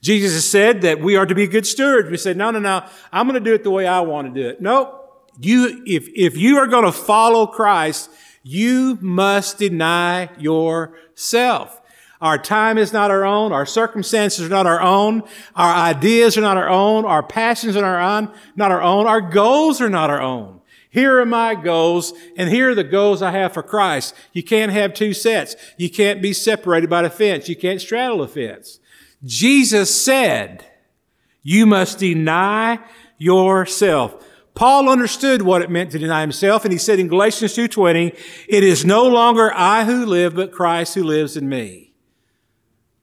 Jesus 0.00 0.32
has 0.32 0.48
said 0.48 0.82
that 0.82 1.00
we 1.00 1.16
are 1.16 1.26
to 1.26 1.34
be 1.34 1.46
good 1.46 1.66
stewards. 1.66 2.10
We 2.10 2.16
said, 2.16 2.36
no, 2.36 2.50
no, 2.50 2.60
no, 2.60 2.84
I'm 3.12 3.26
going 3.26 3.42
to 3.42 3.44
do 3.44 3.54
it 3.54 3.62
the 3.62 3.70
way 3.70 3.86
I 3.86 4.00
want 4.00 4.34
to 4.34 4.42
do 4.42 4.48
it. 4.48 4.60
Nope. 4.60 5.00
You, 5.38 5.82
if, 5.86 6.08
if 6.14 6.36
you 6.36 6.58
are 6.58 6.66
going 6.66 6.84
to 6.84 6.92
follow 6.92 7.46
Christ, 7.46 8.10
you 8.42 8.98
must 9.00 9.58
deny 9.58 10.30
yourself. 10.38 11.80
Our 12.20 12.38
time 12.38 12.78
is 12.78 12.92
not 12.92 13.10
our 13.10 13.24
own. 13.24 13.52
Our 13.52 13.66
circumstances 13.66 14.46
are 14.46 14.50
not 14.50 14.66
our 14.66 14.80
own. 14.80 15.22
Our 15.54 15.74
ideas 15.74 16.38
are 16.38 16.42
not 16.42 16.56
our 16.56 16.68
own. 16.68 17.04
Our 17.04 17.22
passions 17.22 17.76
are 17.76 17.82
not 17.82 18.70
our 18.70 18.82
own. 18.82 19.06
Our 19.06 19.20
goals 19.20 19.80
are 19.80 19.90
not 19.90 20.10
our 20.10 20.22
own. 20.22 20.60
Here 20.88 21.18
are 21.18 21.26
my 21.26 21.56
goals, 21.56 22.12
and 22.36 22.48
here 22.48 22.70
are 22.70 22.74
the 22.74 22.84
goals 22.84 23.20
I 23.20 23.32
have 23.32 23.52
for 23.52 23.64
Christ. 23.64 24.14
You 24.32 24.44
can't 24.44 24.70
have 24.70 24.94
two 24.94 25.12
sets. 25.12 25.56
You 25.76 25.90
can't 25.90 26.22
be 26.22 26.32
separated 26.32 26.88
by 26.88 27.02
the 27.02 27.10
fence. 27.10 27.48
You 27.48 27.56
can't 27.56 27.80
straddle 27.80 28.18
the 28.18 28.28
fence. 28.28 28.78
Jesus 29.24 29.92
said, 30.04 30.64
you 31.42 31.66
must 31.66 31.98
deny 31.98 32.78
yourself. 33.18 34.24
Paul 34.54 34.88
understood 34.88 35.42
what 35.42 35.62
it 35.62 35.70
meant 35.70 35.90
to 35.90 35.98
deny 35.98 36.20
himself, 36.20 36.64
and 36.64 36.70
he 36.72 36.78
said 36.78 37.00
in 37.00 37.08
Galatians 37.08 37.56
2.20, 37.56 38.16
it 38.48 38.62
is 38.62 38.84
no 38.84 39.04
longer 39.04 39.52
I 39.52 39.84
who 39.84 40.06
live, 40.06 40.36
but 40.36 40.52
Christ 40.52 40.94
who 40.94 41.02
lives 41.02 41.36
in 41.36 41.48
me. 41.48 41.93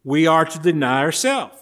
We 0.03 0.27
are 0.27 0.46
to 0.46 0.60
deny 0.60 1.01
ourselves. 1.01 1.58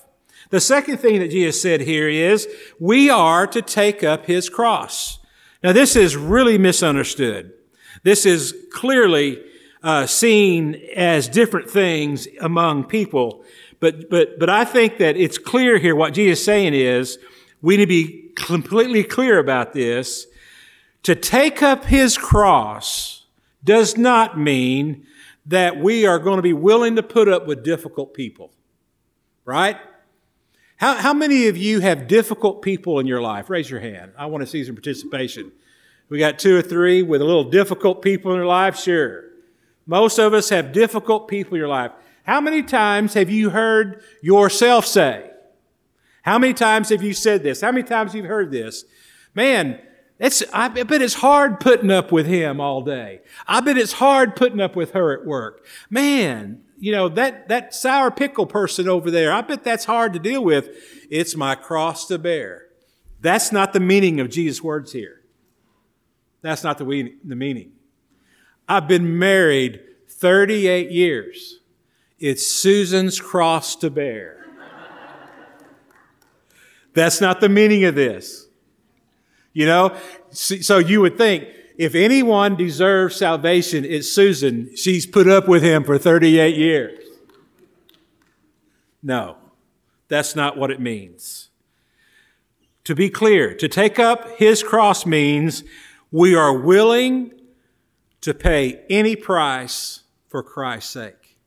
The 0.49 0.59
second 0.59 0.97
thing 0.97 1.19
that 1.19 1.31
Jesus 1.31 1.61
said 1.61 1.81
here 1.81 2.09
is, 2.09 2.47
we 2.79 3.09
are 3.09 3.45
to 3.47 3.61
take 3.61 4.03
up 4.03 4.25
his 4.25 4.49
cross. 4.49 5.19
Now 5.63 5.73
this 5.73 5.95
is 5.95 6.15
really 6.15 6.57
misunderstood. 6.57 7.53
This 8.03 8.25
is 8.25 8.55
clearly 8.71 9.43
uh, 9.83 10.05
seen 10.05 10.75
as 10.95 11.27
different 11.27 11.69
things 11.69 12.27
among 12.41 12.85
people. 12.85 13.43
But, 13.79 14.09
but, 14.09 14.39
but 14.39 14.49
I 14.49 14.65
think 14.65 14.97
that 14.97 15.15
it's 15.17 15.37
clear 15.37 15.77
here 15.77 15.95
what 15.95 16.13
Jesus 16.13 16.39
is 16.39 16.45
saying 16.45 16.73
is, 16.73 17.19
we 17.61 17.77
need 17.77 17.83
to 17.83 17.87
be 17.87 18.31
completely 18.35 19.03
clear 19.03 19.37
about 19.37 19.73
this. 19.73 20.27
To 21.03 21.15
take 21.15 21.61
up 21.61 21.85
his 21.85 22.17
cross 22.17 23.25
does 23.63 23.97
not 23.97 24.39
mean 24.39 25.05
that 25.49 25.77
we 25.77 26.05
are 26.05 26.19
going 26.19 26.37
to 26.37 26.41
be 26.43 26.53
willing 26.53 26.95
to 26.95 27.03
put 27.03 27.27
up 27.27 27.47
with 27.47 27.63
difficult 27.63 28.13
people. 28.13 28.51
Right? 29.45 29.77
How, 30.77 30.95
how 30.95 31.13
many 31.13 31.47
of 31.47 31.57
you 31.57 31.81
have 31.81 32.07
difficult 32.07 32.61
people 32.61 32.99
in 32.99 33.07
your 33.07 33.21
life? 33.21 33.49
Raise 33.49 33.69
your 33.69 33.79
hand. 33.79 34.13
I 34.17 34.27
want 34.27 34.43
to 34.43 34.47
see 34.47 34.63
some 34.63 34.75
participation. 34.75 35.51
We 36.07 36.19
got 36.19 36.39
two 36.39 36.55
or 36.57 36.61
three 36.61 37.01
with 37.01 37.21
a 37.21 37.25
little 37.25 37.49
difficult 37.49 38.01
people 38.01 38.31
in 38.31 38.37
their 38.37 38.45
life? 38.45 38.77
Sure. 38.77 39.25
Most 39.85 40.19
of 40.19 40.33
us 40.33 40.49
have 40.49 40.71
difficult 40.71 41.27
people 41.27 41.55
in 41.55 41.59
your 41.59 41.67
life. 41.67 41.91
How 42.23 42.39
many 42.39 42.61
times 42.61 43.15
have 43.15 43.29
you 43.29 43.49
heard 43.49 44.03
yourself 44.21 44.85
say, 44.85 45.31
how 46.21 46.37
many 46.37 46.53
times 46.53 46.89
have 46.89 47.01
you 47.01 47.13
said 47.13 47.41
this? 47.41 47.61
How 47.61 47.71
many 47.71 47.83
times 47.83 48.13
have 48.13 48.21
you 48.23 48.29
heard 48.29 48.51
this? 48.51 48.85
Man, 49.33 49.81
it's, 50.19 50.43
I 50.51 50.67
bet 50.67 51.01
it's 51.01 51.13
hard 51.15 51.61
putting 51.61 51.89
up 51.89 52.11
with 52.11 52.25
him 52.27 52.59
all 52.59 52.81
day. 52.81 53.21
I 53.47 53.61
bet 53.61 53.77
it's 53.77 53.93
hard 53.93 54.35
putting 54.35 54.59
up 54.59 54.75
with 54.75 54.91
her 54.91 55.17
at 55.17 55.25
work. 55.25 55.65
Man, 55.89 56.61
you 56.77 56.91
know, 56.91 57.07
that, 57.09 57.47
that 57.47 57.73
sour 57.73 58.11
pickle 58.11 58.45
person 58.45 58.89
over 58.89 59.09
there, 59.09 59.31
I 59.31 59.41
bet 59.41 59.63
that's 59.63 59.85
hard 59.85 60.11
to 60.13 60.19
deal 60.19 60.43
with. 60.43 60.69
It's 61.09 61.37
my 61.37 61.55
cross 61.55 62.05
to 62.07 62.17
bear. 62.17 62.67
That's 63.21 63.53
not 63.53 63.71
the 63.71 63.79
meaning 63.79 64.19
of 64.19 64.29
Jesus' 64.29 64.61
words 64.61 64.91
here. 64.91 65.21
That's 66.41 66.63
not 66.65 66.77
the, 66.77 67.13
the 67.23 67.35
meaning. 67.35 67.71
I've 68.67 68.87
been 68.89 69.17
married 69.17 69.81
38 70.09 70.91
years. 70.91 71.59
It's 72.19 72.45
Susan's 72.45 73.21
cross 73.21 73.77
to 73.77 73.89
bear. 73.89 74.45
That's 76.93 77.21
not 77.21 77.39
the 77.39 77.47
meaning 77.47 77.85
of 77.85 77.95
this. 77.95 78.48
You 79.53 79.65
know, 79.65 79.97
so 80.31 80.77
you 80.77 81.01
would 81.01 81.17
think 81.17 81.47
if 81.77 81.95
anyone 81.95 82.55
deserves 82.55 83.15
salvation, 83.15 83.85
it's 83.85 84.11
Susan. 84.11 84.75
She's 84.75 85.05
put 85.05 85.27
up 85.27 85.47
with 85.47 85.63
him 85.63 85.83
for 85.83 85.97
38 85.97 86.55
years. 86.55 86.99
No, 89.01 89.37
that's 90.09 90.35
not 90.35 90.57
what 90.57 90.71
it 90.71 90.79
means. 90.79 91.49
To 92.83 92.95
be 92.95 93.09
clear, 93.09 93.53
to 93.55 93.67
take 93.67 93.97
up 93.97 94.37
his 94.37 94.61
cross 94.61 95.05
means 95.05 95.63
we 96.11 96.35
are 96.35 96.53
willing 96.53 97.31
to 98.21 98.33
pay 98.33 98.83
any 98.89 99.15
price 99.15 100.03
for 100.27 100.43
Christ's 100.43 100.91
sake. 100.91 101.37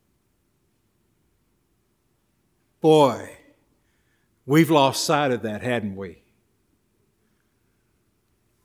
Boy, 2.80 3.36
we've 4.46 4.70
lost 4.70 5.04
sight 5.04 5.30
of 5.30 5.42
that, 5.42 5.62
hadn't 5.62 5.94
we? 5.94 6.21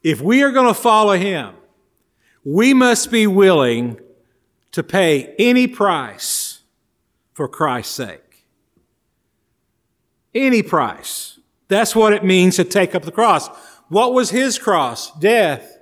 If 0.07 0.21
we 0.21 0.41
are 0.41 0.51
going 0.51 0.73
to 0.73 0.73
follow 0.73 1.17
him, 1.17 1.53
we 2.45 2.73
must 2.73 3.11
be 3.11 3.27
willing 3.27 3.99
to 4.71 4.81
pay 4.81 5.35
any 5.37 5.67
price 5.67 6.61
for 7.33 7.49
Christ's 7.49 7.95
sake. 7.95 8.45
Any 10.33 10.63
price. 10.63 11.41
That's 11.67 11.93
what 11.93 12.13
it 12.13 12.23
means 12.23 12.55
to 12.55 12.63
take 12.63 12.95
up 12.95 13.03
the 13.03 13.11
cross. 13.11 13.49
What 13.89 14.13
was 14.13 14.29
his 14.29 14.57
cross? 14.57 15.11
Death, 15.19 15.77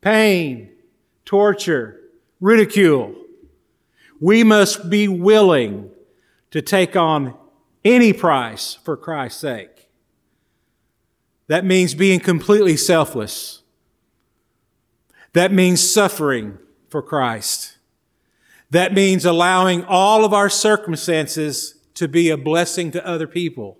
pain, 0.00 0.72
torture, 1.24 2.00
ridicule. 2.40 3.14
We 4.18 4.42
must 4.42 4.90
be 4.90 5.06
willing 5.06 5.88
to 6.50 6.60
take 6.60 6.96
on 6.96 7.38
any 7.84 8.12
price 8.12 8.74
for 8.74 8.96
Christ's 8.96 9.40
sake. 9.40 9.83
That 11.46 11.64
means 11.64 11.94
being 11.94 12.20
completely 12.20 12.76
selfless. 12.76 13.62
That 15.34 15.52
means 15.52 15.88
suffering 15.88 16.58
for 16.88 17.02
Christ. 17.02 17.76
That 18.70 18.94
means 18.94 19.24
allowing 19.24 19.84
all 19.84 20.24
of 20.24 20.32
our 20.32 20.48
circumstances 20.48 21.74
to 21.94 22.08
be 22.08 22.30
a 22.30 22.36
blessing 22.36 22.90
to 22.92 23.06
other 23.06 23.26
people. 23.26 23.78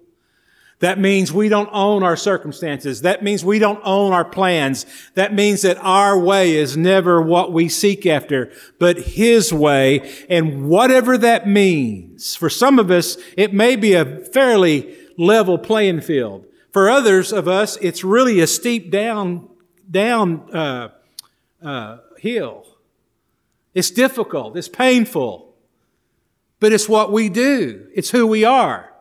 That 0.81 0.99
means 0.99 1.33
we 1.33 1.49
don't 1.49 1.71
own 1.73 2.03
our 2.03 2.17
circumstances. 2.17 3.03
That 3.03 3.23
means 3.23 3.45
we 3.45 3.59
don't 3.59 3.81
own 3.85 4.13
our 4.13 4.25
plans. 4.25 4.85
That 5.15 5.33
means 5.33 5.63
that 5.63 5.79
our 5.79 6.19
way 6.19 6.57
is 6.57 6.77
never 6.77 7.23
what 7.23 7.53
we 7.53 7.69
seek 7.69 8.05
after, 8.05 8.53
but 8.79 8.99
His 8.99 9.53
way. 9.53 10.13
And 10.29 10.69
whatever 10.69 11.17
that 11.19 11.49
means, 11.49 12.37
for 12.37 12.51
some 12.51 12.79
of 12.79 12.91
us, 12.91 13.17
it 13.37 13.55
may 13.55 13.77
be 13.77 13.95
a 13.95 14.05
fairly 14.05 14.97
level 15.17 15.57
playing 15.57 16.03
field. 16.03 16.45
For 16.75 16.91
others 16.91 17.33
of 17.33 17.47
us, 17.47 17.77
it's 17.81 18.03
really 18.03 18.41
a 18.41 18.49
steep 18.49 18.91
down, 18.91 19.49
down 19.89 20.51
uh, 20.53 20.89
uh, 21.63 21.99
hill. 22.19 22.67
It's 23.75 23.93
difficult. 23.93 24.57
It's 24.57 24.69
painful. 24.69 25.55
But 26.59 26.73
it's 26.73 26.89
what 26.89 27.13
we 27.13 27.29
do. 27.29 27.87
It's 27.95 28.11
who 28.11 28.27
we 28.27 28.45
are. 28.45 28.93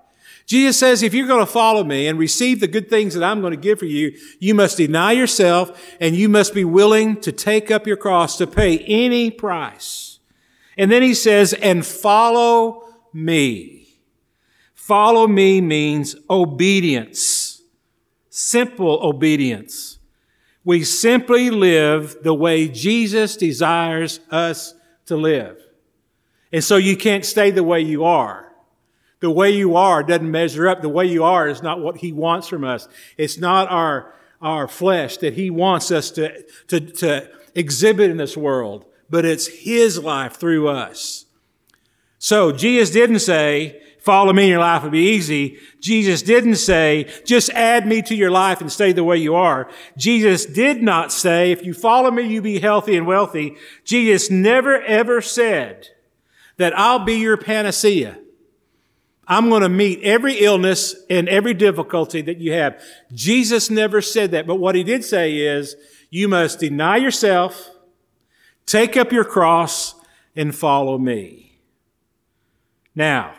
Jesus 0.45 0.77
says, 0.77 1.01
if 1.01 1.15
you're 1.15 1.25
going 1.25 1.43
to 1.43 1.51
follow 1.51 1.83
me 1.83 2.07
and 2.07 2.19
receive 2.19 2.59
the 2.59 2.67
good 2.67 2.91
things 2.91 3.15
that 3.15 3.23
I'm 3.23 3.41
going 3.41 3.53
to 3.55 3.57
give 3.57 3.79
for 3.79 3.85
you, 3.85 4.15
you 4.37 4.53
must 4.53 4.77
deny 4.77 5.13
yourself 5.13 5.95
and 5.99 6.15
you 6.15 6.29
must 6.29 6.53
be 6.53 6.63
willing 6.63 7.19
to 7.21 7.31
take 7.31 7.71
up 7.71 7.87
your 7.87 7.97
cross 7.97 8.37
to 8.37 8.45
pay 8.45 8.77
any 8.81 9.31
price. 9.31 10.19
And 10.77 10.91
then 10.91 11.01
he 11.01 11.15
says, 11.15 11.53
and 11.53 11.83
follow 11.83 12.87
me. 13.11 13.87
Follow 14.75 15.27
me 15.27 15.59
means 15.59 16.15
obedience 16.29 17.42
simple 18.35 18.99
obedience. 19.03 19.99
We 20.63 20.83
simply 20.83 21.51
live 21.51 22.17
the 22.23 22.33
way 22.33 22.67
Jesus 22.67 23.37
desires 23.37 24.21
us 24.31 24.73
to 25.05 25.15
live. 25.15 25.61
And 26.51 26.63
so 26.63 26.77
you 26.77 26.97
can't 26.97 27.23
stay 27.23 27.51
the 27.51 27.63
way 27.63 27.81
you 27.81 28.05
are. 28.05 28.51
The 29.19 29.29
way 29.29 29.51
you 29.51 29.75
are 29.75 30.01
doesn't 30.01 30.29
measure 30.29 30.67
up. 30.67 30.81
The 30.81 30.89
way 30.89 31.05
you 31.05 31.23
are 31.23 31.47
is 31.47 31.61
not 31.61 31.79
what 31.79 31.97
He 31.97 32.11
wants 32.11 32.47
from 32.47 32.63
us. 32.63 32.87
It's 33.17 33.37
not 33.37 33.69
our, 33.69 34.15
our 34.41 34.67
flesh 34.67 35.17
that 35.17 35.35
He 35.35 35.51
wants 35.51 35.91
us 35.91 36.09
to, 36.11 36.43
to, 36.69 36.79
to 36.79 37.29
exhibit 37.53 38.09
in 38.09 38.17
this 38.17 38.35
world, 38.35 38.85
but 39.11 39.25
it's 39.25 39.45
His 39.45 39.99
life 39.99 40.37
through 40.37 40.69
us. 40.69 41.25
So 42.17 42.51
Jesus 42.51 42.89
didn't 42.89 43.19
say, 43.19 43.79
follow 44.03 44.33
me 44.33 44.43
and 44.43 44.49
your 44.49 44.59
life 44.59 44.83
will 44.83 44.89
be 44.89 45.09
easy. 45.11 45.57
Jesus 45.79 46.21
didn't 46.21 46.57
say, 46.57 47.09
just 47.25 47.49
add 47.51 47.87
me 47.87 48.01
to 48.03 48.15
your 48.15 48.31
life 48.31 48.59
and 48.59 48.71
stay 48.71 48.91
the 48.91 49.03
way 49.03 49.17
you 49.17 49.33
are. 49.33 49.69
Jesus 49.97 50.45
did 50.45 50.83
not 50.83 51.11
say, 51.11 51.51
if 51.51 51.63
you 51.65 51.73
follow 51.73 52.11
me, 52.11 52.23
you 52.23 52.41
be 52.41 52.59
healthy 52.59 52.97
and 52.97 53.07
wealthy. 53.07 53.55
Jesus 53.85 54.29
never 54.29 54.81
ever 54.81 55.21
said 55.21 55.87
that 56.57 56.77
I'll 56.77 56.99
be 56.99 57.15
your 57.15 57.37
panacea. 57.37 58.19
I'm 59.25 59.49
going 59.49 59.61
to 59.61 59.69
meet 59.69 60.01
every 60.03 60.35
illness 60.39 60.95
and 61.09 61.29
every 61.29 61.53
difficulty 61.53 62.21
that 62.23 62.39
you 62.39 62.51
have. 62.51 62.81
Jesus 63.13 63.69
never 63.69 64.01
said 64.01 64.31
that, 64.31 64.45
but 64.45 64.55
what 64.55 64.75
he 64.75 64.83
did 64.83 65.05
say 65.05 65.37
is, 65.37 65.77
you 66.09 66.27
must 66.27 66.59
deny 66.59 66.97
yourself, 66.97 67.71
take 68.65 68.97
up 68.97 69.13
your 69.13 69.23
cross, 69.23 69.95
and 70.35 70.53
follow 70.53 70.97
me. 70.97 71.59
Now, 72.93 73.33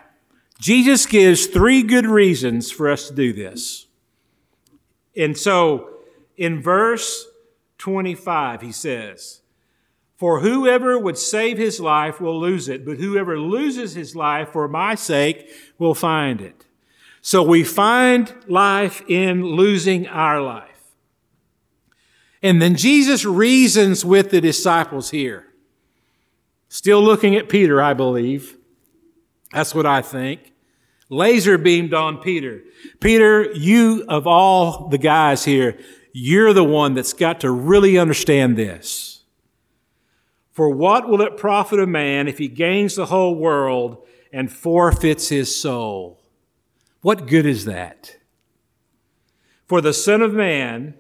Jesus 0.58 1.06
gives 1.06 1.46
three 1.46 1.82
good 1.82 2.06
reasons 2.06 2.70
for 2.70 2.90
us 2.90 3.08
to 3.08 3.14
do 3.14 3.32
this. 3.32 3.86
And 5.16 5.36
so 5.36 5.90
in 6.36 6.62
verse 6.62 7.26
25, 7.78 8.62
he 8.62 8.72
says, 8.72 9.42
For 10.16 10.40
whoever 10.40 10.98
would 10.98 11.18
save 11.18 11.58
his 11.58 11.80
life 11.80 12.20
will 12.20 12.38
lose 12.38 12.68
it, 12.68 12.84
but 12.84 12.98
whoever 12.98 13.38
loses 13.38 13.94
his 13.94 14.16
life 14.16 14.50
for 14.50 14.68
my 14.68 14.94
sake 14.94 15.50
will 15.78 15.94
find 15.94 16.40
it. 16.40 16.66
So 17.20 17.42
we 17.42 17.64
find 17.64 18.34
life 18.46 19.02
in 19.08 19.44
losing 19.44 20.06
our 20.08 20.42
life. 20.42 20.70
And 22.42 22.60
then 22.60 22.76
Jesus 22.76 23.24
reasons 23.24 24.04
with 24.04 24.30
the 24.30 24.40
disciples 24.40 25.10
here. 25.10 25.46
Still 26.68 27.02
looking 27.02 27.34
at 27.34 27.48
Peter, 27.48 27.80
I 27.80 27.94
believe. 27.94 28.58
That's 29.54 29.74
what 29.74 29.86
I 29.86 30.02
think. 30.02 30.52
Laser 31.08 31.56
beamed 31.56 31.94
on 31.94 32.18
Peter. 32.18 32.62
Peter, 33.00 33.52
you 33.52 34.04
of 34.08 34.26
all 34.26 34.88
the 34.88 34.98
guys 34.98 35.44
here, 35.44 35.78
you're 36.12 36.52
the 36.52 36.64
one 36.64 36.94
that's 36.94 37.12
got 37.12 37.40
to 37.40 37.52
really 37.52 37.96
understand 37.96 38.56
this. 38.56 39.22
For 40.50 40.68
what 40.70 41.08
will 41.08 41.20
it 41.20 41.36
profit 41.36 41.78
a 41.78 41.86
man 41.86 42.26
if 42.26 42.38
he 42.38 42.48
gains 42.48 42.96
the 42.96 43.06
whole 43.06 43.36
world 43.36 44.04
and 44.32 44.50
forfeits 44.50 45.28
his 45.28 45.60
soul? 45.60 46.20
What 47.00 47.28
good 47.28 47.46
is 47.46 47.64
that? 47.64 48.16
For 49.66 49.80
the 49.80 49.92
Son 49.92 50.20
of 50.20 50.34
Man, 50.34 50.94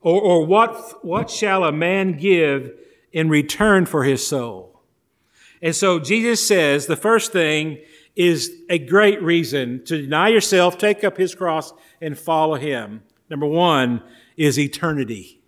or, 0.00 0.20
or 0.20 0.46
what, 0.46 1.04
what 1.04 1.28
shall 1.28 1.64
a 1.64 1.72
man 1.72 2.16
give 2.16 2.72
in 3.12 3.28
return 3.28 3.84
for 3.84 4.04
his 4.04 4.26
soul? 4.26 4.69
And 5.62 5.74
so 5.74 5.98
Jesus 5.98 6.46
says 6.46 6.86
the 6.86 6.96
first 6.96 7.32
thing 7.32 7.78
is 8.16 8.52
a 8.68 8.78
great 8.78 9.22
reason 9.22 9.84
to 9.84 10.00
deny 10.00 10.28
yourself, 10.28 10.78
take 10.78 11.04
up 11.04 11.16
his 11.16 11.34
cross, 11.34 11.72
and 12.00 12.18
follow 12.18 12.56
him. 12.56 13.02
Number 13.28 13.46
one 13.46 14.02
is 14.36 14.58
eternity. 14.58 15.40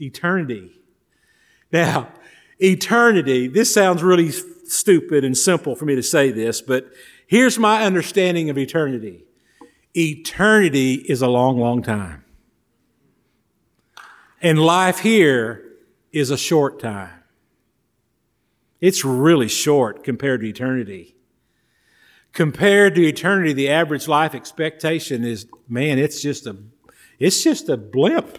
Eternity. 0.00 0.80
Now, 1.72 2.08
eternity, 2.58 3.48
this 3.48 3.72
sounds 3.72 4.02
really 4.02 4.30
stupid 4.30 5.24
and 5.24 5.36
simple 5.36 5.74
for 5.74 5.84
me 5.84 5.94
to 5.96 6.02
say 6.02 6.30
this, 6.30 6.60
but 6.60 6.88
here's 7.26 7.58
my 7.58 7.84
understanding 7.84 8.50
of 8.50 8.58
eternity. 8.58 9.24
Eternity 9.96 10.94
is 10.94 11.22
a 11.22 11.28
long, 11.28 11.58
long 11.58 11.82
time. 11.82 12.24
And 14.40 14.58
life 14.58 15.00
here 15.00 15.64
is 16.12 16.30
a 16.30 16.38
short 16.38 16.78
time. 16.78 17.17
It's 18.80 19.04
really 19.04 19.48
short 19.48 20.04
compared 20.04 20.40
to 20.42 20.48
eternity. 20.48 21.16
Compared 22.32 22.94
to 22.94 23.02
eternity, 23.02 23.52
the 23.52 23.68
average 23.68 24.06
life 24.06 24.34
expectation 24.34 25.24
is, 25.24 25.46
man, 25.68 25.98
it's 25.98 26.20
just 26.20 26.46
a, 26.46 26.56
it's 27.18 27.42
just 27.42 27.68
a 27.68 27.76
blimp. 27.76 28.38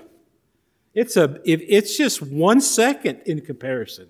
It's 0.93 1.17
a, 1.17 1.39
it's 1.45 1.97
just 1.97 2.21
one 2.21 2.61
second 2.61 3.21
in 3.25 3.41
comparison. 3.41 4.07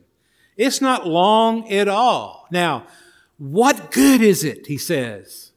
It's 0.55 0.81
not 0.81 1.07
long 1.07 1.69
at 1.71 1.87
all. 1.87 2.47
Now, 2.51 2.85
what 3.37 3.91
good 3.91 4.21
is 4.21 4.43
it, 4.43 4.67
he 4.67 4.77
says? 4.77 5.51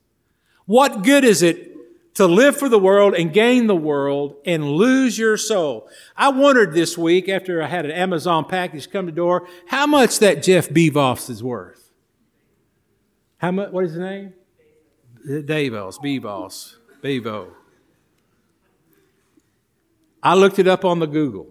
What 0.67 1.03
good 1.03 1.25
is 1.25 1.43
it 1.43 1.72
to 2.15 2.27
live 2.27 2.57
for 2.57 2.69
the 2.69 2.79
world 2.79 3.15
and 3.15 3.33
gain 3.33 3.67
the 3.67 3.77
world 3.77 4.37
and 4.45 4.73
lose 4.73 5.19
your 5.19 5.37
soul. 5.37 5.89
I 6.17 6.29
wondered 6.29 6.75
this 6.75 6.99
week 6.99 7.29
after 7.29 7.63
I 7.63 7.67
had 7.67 7.85
an 7.85 7.91
Amazon 7.91 8.45
package 8.45 8.91
come 8.91 9.07
to 9.07 9.13
door, 9.13 9.49
how 9.67 9.87
much 9.87 10.19
that 10.19 10.43
Jeff 10.43 10.69
Bezos 10.69 11.31
is 11.31 11.43
worth. 11.43 11.91
How 13.39 13.51
much, 13.51 13.73
what 13.73 13.85
is 13.85 13.93
his 13.93 14.01
name? 14.01 14.35
Davos, 15.45 15.99
Bezos, 15.99 16.77
Bevo. 17.01 17.55
I 20.23 20.35
looked 20.35 20.59
it 20.59 20.69
up 20.69 20.85
on 20.85 21.01
the 21.01 21.07
Google. 21.07 21.49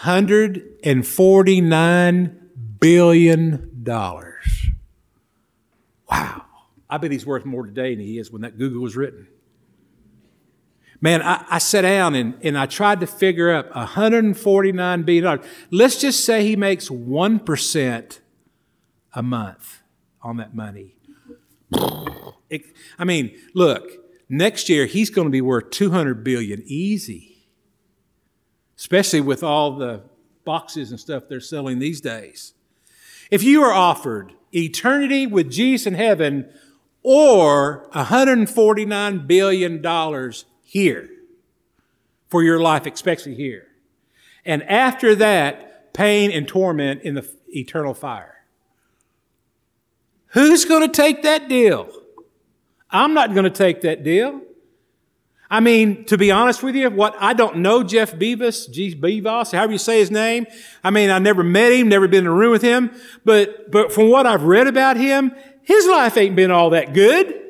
$149 0.00 2.36
billion. 2.78 3.84
Wow. 6.10 6.45
I 6.88 6.98
bet 6.98 7.10
he's 7.10 7.26
worth 7.26 7.44
more 7.44 7.66
today 7.66 7.94
than 7.94 8.04
he 8.04 8.18
is 8.18 8.30
when 8.30 8.42
that 8.42 8.58
Google 8.58 8.82
was 8.82 8.96
written. 8.96 9.28
Man, 11.00 11.20
I, 11.22 11.44
I 11.50 11.58
sat 11.58 11.82
down 11.82 12.14
and, 12.14 12.34
and 12.42 12.56
I 12.56 12.66
tried 12.66 13.00
to 13.00 13.06
figure 13.06 13.52
up 13.52 13.70
$149 13.72 15.04
billion. 15.04 15.40
Let's 15.70 16.00
just 16.00 16.24
say 16.24 16.42
he 16.42 16.56
makes 16.56 16.88
1% 16.88 18.18
a 19.12 19.22
month 19.22 19.82
on 20.22 20.36
that 20.38 20.54
money. 20.54 20.96
It, 22.48 22.62
I 22.98 23.04
mean, 23.04 23.36
look, 23.54 23.90
next 24.28 24.68
year 24.68 24.86
he's 24.86 25.10
going 25.10 25.26
to 25.26 25.32
be 25.32 25.40
worth 25.40 25.70
200 25.70 26.24
billion 26.24 26.62
easy. 26.66 27.48
Especially 28.78 29.20
with 29.20 29.42
all 29.42 29.76
the 29.76 30.02
boxes 30.44 30.90
and 30.90 31.00
stuff 31.00 31.24
they're 31.28 31.40
selling 31.40 31.78
these 31.78 32.00
days. 32.00 32.54
If 33.30 33.42
you 33.42 33.62
are 33.62 33.72
offered 33.72 34.32
eternity 34.52 35.26
with 35.26 35.50
Jesus 35.50 35.86
in 35.86 35.94
heaven 35.94 36.48
or 37.08 37.88
$149 37.94 39.26
billion 39.28 40.32
here 40.64 41.08
for 42.26 42.42
your 42.42 42.58
life 42.58 42.84
expectancy 42.84 43.32
here. 43.32 43.68
And 44.44 44.64
after 44.64 45.14
that, 45.14 45.94
pain 45.94 46.32
and 46.32 46.48
torment 46.48 47.02
in 47.02 47.14
the 47.14 47.32
eternal 47.46 47.94
fire. 47.94 48.42
Who's 50.30 50.64
going 50.64 50.82
to 50.82 50.88
take 50.88 51.22
that 51.22 51.48
deal? 51.48 51.88
I'm 52.90 53.14
not 53.14 53.34
going 53.34 53.44
to 53.44 53.50
take 53.50 53.82
that 53.82 54.02
deal. 54.02 54.40
I 55.48 55.60
mean, 55.60 56.06
to 56.06 56.18
be 56.18 56.32
honest 56.32 56.64
with 56.64 56.74
you, 56.74 56.90
what 56.90 57.14
I 57.20 57.34
don't 57.34 57.58
know 57.58 57.84
Jeff 57.84 58.14
Beavis, 58.14 58.68
G. 58.68 58.96
Beavos, 58.96 59.52
however 59.52 59.70
you 59.74 59.78
say 59.78 60.00
his 60.00 60.10
name. 60.10 60.46
I 60.82 60.90
mean, 60.90 61.10
I 61.10 61.20
never 61.20 61.44
met 61.44 61.70
him, 61.70 61.88
never 61.88 62.08
been 62.08 62.24
in 62.24 62.26
a 62.26 62.32
room 62.32 62.50
with 62.50 62.62
him, 62.62 62.90
but 63.24 63.70
but 63.70 63.92
from 63.92 64.10
what 64.10 64.26
I've 64.26 64.42
read 64.42 64.66
about 64.66 64.96
him, 64.96 65.32
his 65.66 65.84
life 65.88 66.16
ain't 66.16 66.36
been 66.36 66.52
all 66.52 66.70
that 66.70 66.94
good. 66.94 67.42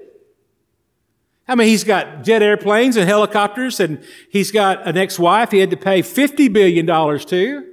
I 1.47 1.55
mean, 1.55 1.69
he's 1.69 1.85
got 1.85 2.25
jet 2.25 2.43
airplanes 2.43 2.97
and 2.97 3.07
helicopters, 3.07 3.79
and 3.79 4.03
he's 4.31 4.51
got 4.51 4.89
an 4.89 4.97
ex-wife 4.97 5.51
he 5.51 5.59
had 5.59 5.71
to 5.71 5.77
pay 5.77 6.01
$50 6.01 6.51
billion 6.51 6.87
to. 6.87 7.73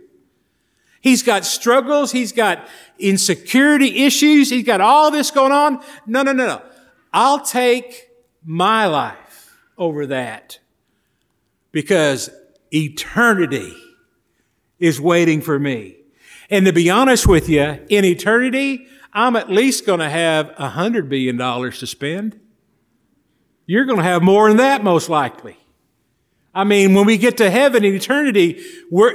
He's 0.99 1.23
got 1.23 1.45
struggles. 1.45 2.11
He's 2.11 2.33
got 2.33 2.67
insecurity 2.99 4.03
issues. 4.03 4.49
He's 4.49 4.65
got 4.65 4.81
all 4.81 5.11
this 5.11 5.31
going 5.31 5.53
on. 5.53 5.81
No, 6.05 6.23
no, 6.23 6.33
no, 6.33 6.45
no. 6.45 6.61
I'll 7.13 7.41
take 7.41 8.09
my 8.43 8.85
life 8.85 9.57
over 9.77 10.07
that 10.07 10.59
because 11.71 12.29
eternity 12.71 13.73
is 14.77 14.99
waiting 14.99 15.39
for 15.39 15.57
me. 15.57 15.95
And 16.49 16.65
to 16.65 16.73
be 16.73 16.89
honest 16.89 17.27
with 17.27 17.47
you, 17.47 17.79
in 17.87 18.03
eternity, 18.03 18.87
I'm 19.13 19.35
at 19.35 19.49
least 19.49 19.85
going 19.85 19.99
to 19.99 20.09
have 20.09 20.49
a 20.57 20.71
$100 20.71 21.07
billion 21.07 21.37
to 21.37 21.87
spend. 21.87 22.39
You're 23.65 23.85
going 23.85 23.99
to 23.99 24.03
have 24.03 24.23
more 24.23 24.47
than 24.47 24.57
that, 24.57 24.83
most 24.83 25.07
likely. 25.07 25.57
I 26.55 26.63
mean, 26.63 26.93
when 26.93 27.05
we 27.05 27.17
get 27.17 27.37
to 27.37 27.49
heaven 27.49 27.83
in 27.83 27.95
eternity, 27.95 28.63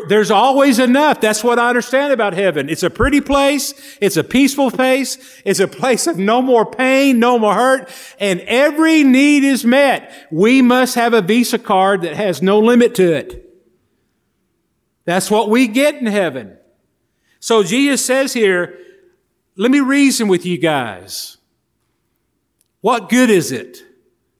there's 0.08 0.30
always 0.30 0.80
enough. 0.80 1.20
That's 1.20 1.44
what 1.44 1.58
I 1.58 1.68
understand 1.68 2.12
about 2.12 2.32
heaven. 2.32 2.68
It's 2.68 2.82
a 2.82 2.90
pretty 2.90 3.20
place. 3.20 3.74
It's 4.00 4.16
a 4.16 4.24
peaceful 4.24 4.72
place. 4.72 5.40
It's 5.44 5.60
a 5.60 5.68
place 5.68 6.08
of 6.08 6.18
no 6.18 6.42
more 6.42 6.68
pain, 6.68 7.20
no 7.20 7.38
more 7.38 7.54
hurt, 7.54 7.90
and 8.18 8.40
every 8.40 9.04
need 9.04 9.44
is 9.44 9.64
met. 9.64 10.26
We 10.32 10.62
must 10.62 10.96
have 10.96 11.14
a 11.14 11.22
Visa 11.22 11.60
card 11.60 12.02
that 12.02 12.16
has 12.16 12.42
no 12.42 12.58
limit 12.58 12.96
to 12.96 13.12
it. 13.12 13.44
That's 15.04 15.30
what 15.30 15.48
we 15.48 15.68
get 15.68 15.94
in 15.94 16.06
heaven. 16.06 16.56
So 17.38 17.62
Jesus 17.62 18.04
says 18.04 18.32
here, 18.32 18.76
let 19.58 19.72
me 19.72 19.80
reason 19.80 20.28
with 20.28 20.46
you 20.46 20.56
guys. 20.56 21.36
What 22.80 23.08
good 23.08 23.28
is 23.28 23.50
it 23.50 23.82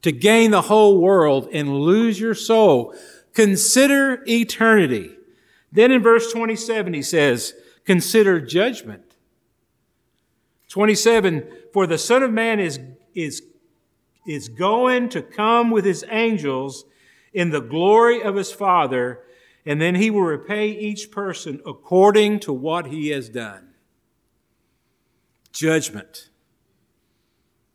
to 0.03 0.13
gain 0.13 0.53
the 0.53 0.63
whole 0.63 1.01
world 1.01 1.49
and 1.53 1.81
lose 1.81 2.21
your 2.21 2.37
soul? 2.37 2.95
Consider 3.35 4.23
eternity. 4.29 5.17
Then 5.73 5.91
in 5.91 6.05
verse 6.05 6.33
27, 6.33 6.95
he 6.95 7.03
says, 7.03 7.55
consider 7.85 8.41
judgment. 8.41 9.17
27, 10.69 11.49
for 11.73 11.89
the 11.89 11.99
Son 11.99 12.23
of 12.23 12.33
Man 12.33 12.61
is, 12.61 12.79
is, 13.13 13.43
is 14.25 14.49
going 14.49 15.09
to 15.09 15.21
come 15.21 15.73
with 15.73 15.85
his 15.85 16.05
angels 16.11 16.85
in 17.33 17.51
the 17.51 17.61
glory 17.61 18.23
of 18.23 18.37
his 18.37 18.53
Father, 18.53 19.19
and 19.67 19.83
then 19.83 19.97
he 19.97 20.11
will 20.11 20.23
repay 20.23 20.69
each 20.69 21.11
person 21.11 21.61
according 21.67 22.39
to 22.39 22.53
what 22.53 22.87
he 22.87 23.09
has 23.09 23.29
done 23.29 23.68
judgment. 25.53 26.29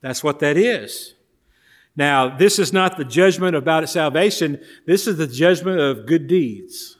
That's 0.01 0.23
what 0.23 0.39
that 0.39 0.57
is. 0.57 1.15
Now, 1.95 2.35
this 2.35 2.57
is 2.59 2.73
not 2.73 2.97
the 2.97 3.05
judgment 3.05 3.55
about 3.55 3.87
salvation. 3.87 4.59
This 4.85 5.07
is 5.07 5.17
the 5.17 5.27
judgment 5.27 5.79
of 5.79 6.05
good 6.05 6.27
deeds. 6.27 6.97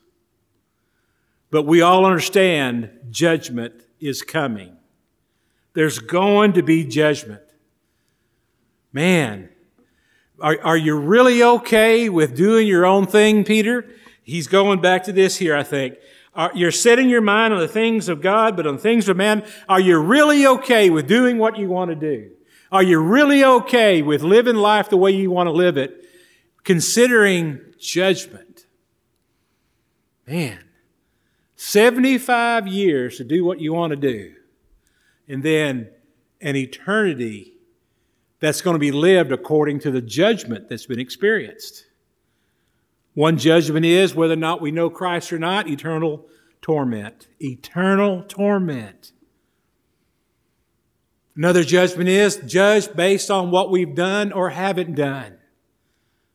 But 1.50 1.64
we 1.64 1.82
all 1.82 2.06
understand 2.06 2.92
judgment 3.10 3.74
is 4.00 4.22
coming. 4.22 4.78
There's 5.74 6.00
going 6.00 6.54
to 6.54 6.64
be 6.64 6.86
judgment. 6.86 7.42
Man, 8.92 9.50
are, 10.40 10.58
are 10.64 10.78
you 10.78 10.96
really 10.96 11.42
okay 11.42 12.10
with 12.10 12.36
doing 12.36 12.68
your 12.68 12.86
own 12.86 13.08
thing, 13.08 13.44
Peter? 13.44 13.86
He's 14.22 14.48
going 14.48 14.82
back 14.82 15.04
to 15.04 15.12
this 15.12 15.38
here, 15.38 15.56
I 15.56 15.64
think. 15.64 15.96
Are, 16.36 16.52
you're 16.56 16.72
setting 16.72 17.10
your 17.10 17.22
mind 17.22 17.54
on 17.54 17.60
the 17.60 17.68
things 17.68 18.10
of 18.10 18.22
God, 18.22 18.56
but 18.56 18.66
on 18.66 18.78
things 18.78 19.08
of 19.08 19.18
man. 19.18 19.46
Are 19.70 19.80
you 19.80 20.00
really 20.00 20.48
okay 20.48 20.90
with 20.90 21.08
doing 21.08 21.38
what 21.38 21.58
you 21.58 21.70
want 21.70 21.90
to 21.90 21.96
do? 21.96 22.32
Are 22.72 22.82
you 22.82 23.00
really 23.00 23.44
okay 23.44 24.02
with 24.02 24.24
living 24.24 24.56
life 24.56 24.90
the 24.90 24.98
way 24.98 25.12
you 25.12 25.30
want 25.30 25.46
to 25.46 25.52
live 25.52 25.78
it, 25.78 26.06
considering 26.64 27.62
judgment? 27.78 28.66
Man, 30.26 30.64
75 31.56 32.68
years 32.68 33.18
to 33.18 33.24
do 33.24 33.46
what 33.46 33.60
you 33.60 33.74
want 33.74 33.92
to 33.92 33.98
do, 33.98 34.34
and 35.28 35.44
then 35.44 35.90
an 36.42 36.56
eternity 36.56 37.54
that's 38.40 38.62
going 38.62 38.76
to 38.76 38.80
be 38.80 38.92
lived 38.92 39.32
according 39.32 39.80
to 39.80 39.92
the 39.92 40.02
judgment 40.02 40.68
that's 40.68 40.88
been 40.88 41.00
experienced. 41.00 41.86
One 43.14 43.38
judgment 43.38 43.86
is 43.86 44.16
whether 44.16 44.34
or 44.34 44.38
not 44.38 44.62
we 44.62 44.72
know 44.72 44.90
Christ 44.90 45.32
or 45.32 45.40
not, 45.40 45.68
eternal 45.68 46.26
torment. 46.62 47.28
Eternal 47.40 48.24
torment. 48.24 49.12
Another 51.36 51.64
judgment 51.64 52.10
is 52.10 52.38
judged 52.38 52.96
based 52.96 53.32
on 53.32 53.52
what 53.52 53.72
we've 53.72 53.96
done 53.96 54.32
or 54.32 54.50
haven't 54.50 54.96
done. 54.96 55.38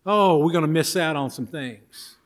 Oh, 0.05 0.39
we're 0.39 0.53
going 0.53 0.63
to 0.63 0.69
miss 0.69 0.97
out 0.97 1.17
on 1.17 1.31
some 1.31 1.47
things. 1.47 2.17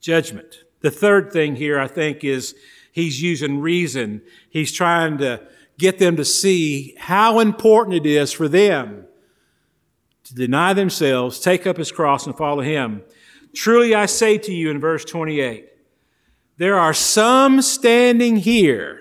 Judgment. 0.00 0.64
The 0.80 0.90
third 0.90 1.32
thing 1.32 1.56
here, 1.56 1.78
I 1.78 1.86
think, 1.86 2.24
is 2.24 2.54
he's 2.90 3.22
using 3.22 3.60
reason. 3.60 4.22
He's 4.50 4.72
trying 4.72 5.18
to 5.18 5.40
get 5.78 5.98
them 5.98 6.16
to 6.16 6.24
see 6.24 6.94
how 6.98 7.38
important 7.40 7.96
it 7.96 8.06
is 8.06 8.32
for 8.32 8.48
them 8.48 9.06
to 10.24 10.34
deny 10.34 10.72
themselves, 10.72 11.40
take 11.40 11.66
up 11.66 11.76
his 11.76 11.92
cross, 11.92 12.26
and 12.26 12.36
follow 12.36 12.62
him. 12.62 13.02
Truly 13.54 13.94
I 13.94 14.06
say 14.06 14.38
to 14.38 14.52
you 14.52 14.70
in 14.70 14.80
verse 14.80 15.04
28, 15.04 15.68
there 16.56 16.78
are 16.78 16.94
some 16.94 17.60
standing 17.60 18.36
here 18.36 19.00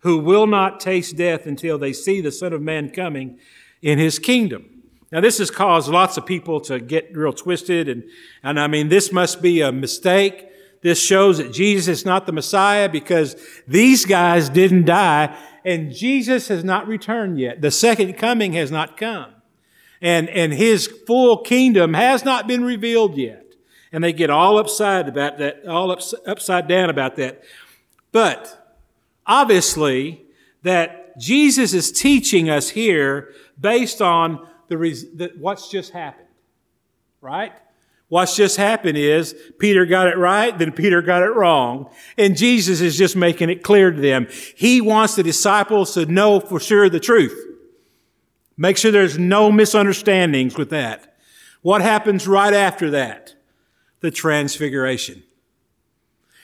who 0.00 0.18
will 0.18 0.46
not 0.46 0.80
taste 0.80 1.16
death 1.16 1.46
until 1.46 1.78
they 1.78 1.92
see 1.92 2.20
the 2.20 2.32
Son 2.32 2.52
of 2.52 2.62
Man 2.62 2.90
coming 2.90 3.38
in 3.82 3.98
his 3.98 4.18
kingdom. 4.18 4.66
Now, 5.12 5.20
this 5.20 5.38
has 5.38 5.50
caused 5.50 5.88
lots 5.88 6.16
of 6.16 6.24
people 6.24 6.60
to 6.62 6.78
get 6.78 7.16
real 7.16 7.32
twisted, 7.32 7.88
and, 7.88 8.04
and 8.42 8.60
I 8.60 8.68
mean, 8.68 8.88
this 8.88 9.12
must 9.12 9.42
be 9.42 9.60
a 9.60 9.72
mistake. 9.72 10.46
This 10.82 11.02
shows 11.02 11.38
that 11.38 11.52
Jesus 11.52 11.88
is 11.88 12.04
not 12.06 12.26
the 12.26 12.32
Messiah 12.32 12.88
because 12.88 13.36
these 13.66 14.04
guys 14.04 14.48
didn't 14.48 14.84
die, 14.84 15.36
and 15.64 15.92
Jesus 15.92 16.48
has 16.48 16.62
not 16.62 16.86
returned 16.86 17.40
yet. 17.40 17.60
The 17.60 17.72
second 17.72 18.14
coming 18.14 18.52
has 18.52 18.70
not 18.70 18.96
come 18.96 19.34
and, 20.00 20.28
and 20.28 20.52
his 20.52 20.86
full 20.86 21.38
kingdom 21.38 21.94
has 21.94 22.24
not 22.24 22.46
been 22.46 22.64
revealed 22.64 23.16
yet. 23.16 23.46
And 23.92 24.04
they 24.04 24.12
get 24.12 24.30
all 24.30 24.58
upside 24.58 25.08
about 25.08 25.38
that, 25.38 25.66
all 25.66 25.90
ups, 25.90 26.14
upside 26.26 26.68
down 26.68 26.90
about 26.90 27.16
that. 27.16 27.42
But 28.12 28.78
obviously, 29.26 30.22
that 30.62 31.18
Jesus 31.18 31.74
is 31.74 31.90
teaching 31.90 32.48
us 32.48 32.70
here 32.70 33.34
based 33.60 34.00
on 34.00 34.46
the, 34.68 34.76
the 34.76 35.32
what's 35.38 35.68
just 35.68 35.92
happened, 35.92 36.28
right? 37.20 37.52
What's 38.08 38.34
just 38.34 38.56
happened 38.56 38.98
is 38.98 39.34
Peter 39.58 39.86
got 39.86 40.08
it 40.08 40.16
right, 40.16 40.56
then 40.56 40.72
Peter 40.72 41.00
got 41.00 41.22
it 41.22 41.34
wrong. 41.34 41.90
And 42.18 42.36
Jesus 42.36 42.80
is 42.80 42.96
just 42.96 43.14
making 43.14 43.50
it 43.50 43.62
clear 43.62 43.90
to 43.92 44.00
them. 44.00 44.26
He 44.56 44.80
wants 44.80 45.14
the 45.14 45.22
disciples 45.22 45.94
to 45.94 46.06
know 46.06 46.40
for 46.40 46.58
sure 46.58 46.88
the 46.88 47.00
truth. 47.00 47.49
Make 48.60 48.76
sure 48.76 48.90
there's 48.90 49.18
no 49.18 49.50
misunderstandings 49.50 50.58
with 50.58 50.68
that. 50.68 51.16
What 51.62 51.80
happens 51.80 52.28
right 52.28 52.52
after 52.52 52.90
that? 52.90 53.34
The 54.00 54.10
transfiguration. 54.10 55.22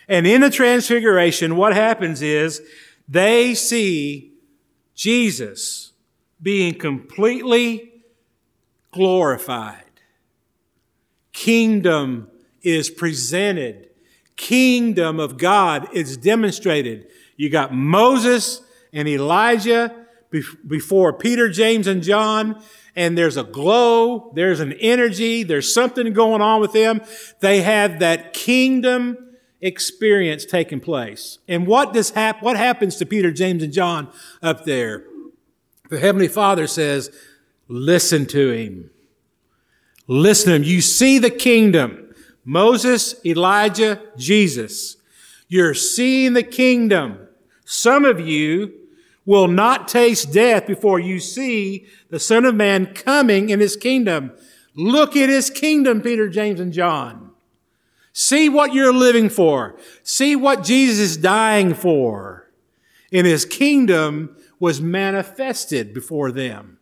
And 0.09 0.27
in 0.27 0.41
the 0.41 0.49
transfiguration, 0.49 1.57
what 1.57 1.75
happens 1.75 2.23
is 2.23 2.63
they 3.07 3.55
see 3.55 4.33
Jesus 4.95 5.93
being 6.41 6.79
completely 6.79 7.93
glorified 8.93 9.83
kingdom 11.37 12.31
is 12.63 12.89
presented. 12.89 13.91
Kingdom 14.37 15.21
of 15.21 15.37
God 15.37 15.87
is 15.95 16.17
demonstrated. 16.17 17.09
You 17.37 17.51
got 17.51 17.75
Moses 17.75 18.63
and 18.91 19.07
Elijah 19.07 20.06
before 20.31 21.13
Peter, 21.13 21.49
James, 21.49 21.87
and 21.87 22.03
John, 22.03 22.63
and 22.95 23.17
there's 23.17 23.37
a 23.37 23.45
glow, 23.45 24.33
there's 24.35 24.61
an 24.61 24.73
energy, 24.75 25.43
there's 25.43 25.73
something 25.73 26.13
going 26.13 26.41
on 26.41 26.61
with 26.61 26.73
them. 26.73 27.01
They 27.41 27.63
have 27.63 27.99
that 28.01 28.33
kingdom 28.33 29.19
experience 29.61 30.45
taking 30.45 30.81
place. 30.81 31.39
And 31.49 31.67
what 31.67 31.93
does 31.93 32.11
hap- 32.11 32.43
what 32.43 32.57
happens 32.57 32.97
to 32.97 33.07
Peter, 33.07 33.31
James, 33.31 33.63
and 33.63 33.73
John 33.73 34.09
up 34.43 34.65
there? 34.65 35.05
The 35.91 36.01
Heavenly 36.01 36.29
Father 36.29 36.67
says, 36.67 37.11
listen 37.69 38.27
to 38.27 38.51
him. 38.51 38.91
Listen 40.07 40.51
to 40.51 40.57
him. 40.57 40.65
You 40.65 40.81
see 40.81 41.19
the 41.19 41.31
kingdom. 41.31 42.15
Moses, 42.45 43.15
Elijah, 43.25 44.01
Jesus. 44.17 44.97
You're 45.49 45.75
seeing 45.75 46.33
the 46.33 46.43
kingdom. 46.43 47.19
Some 47.65 48.05
of 48.05 48.21
you 48.21 48.73
will 49.27 49.49
not 49.49 49.89
taste 49.89 50.33
death 50.33 50.67
before 50.67 50.99
you 50.99 51.21
see 51.21 51.87
the 52.09 52.19
Son 52.19 52.45
of 52.45 52.55
Man 52.55 52.87
coming 52.87 53.51
in 53.51 53.61
his 53.61 53.77
kingdom. 53.77 54.33
Look 54.75 55.17
at 55.17 55.29
his 55.29 55.51
kingdom, 55.51 56.01
Peter, 56.01 56.29
James, 56.29 56.61
and 56.61 56.73
John. 56.73 57.33
See 58.13 58.49
what 58.49 58.73
you're 58.73 58.95
living 58.95 59.29
for. 59.29 59.77
See 60.03 60.37
what 60.37 60.65
Jesus 60.65 60.99
is 60.99 61.17
dying 61.19 61.75
for. 61.75 62.51
And 63.13 63.27
his 63.27 63.45
kingdom 63.45 64.37
was 64.59 64.81
manifested 64.81 65.93
before 65.93 66.33
them. 66.33 66.79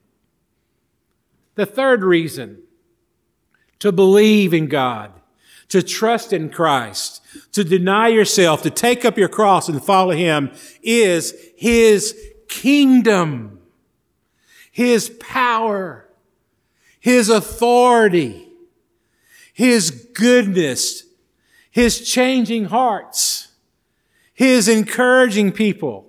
The 1.54 1.66
third 1.66 2.04
reason 2.04 2.62
to 3.80 3.92
believe 3.92 4.54
in 4.54 4.66
God, 4.66 5.12
to 5.68 5.82
trust 5.82 6.32
in 6.32 6.50
Christ, 6.50 7.20
to 7.52 7.64
deny 7.64 8.08
yourself, 8.08 8.62
to 8.62 8.70
take 8.70 9.04
up 9.04 9.18
your 9.18 9.28
cross 9.28 9.68
and 9.68 9.84
follow 9.84 10.12
Him 10.12 10.50
is 10.82 11.34
His 11.56 12.18
kingdom, 12.54 13.58
His 14.70 15.10
power, 15.20 16.08
His 17.00 17.28
authority, 17.28 18.48
His 19.52 19.90
goodness, 19.90 21.04
His 21.70 22.08
changing 22.08 22.66
hearts, 22.66 23.48
His 24.32 24.68
encouraging 24.68 25.52
people, 25.52 26.06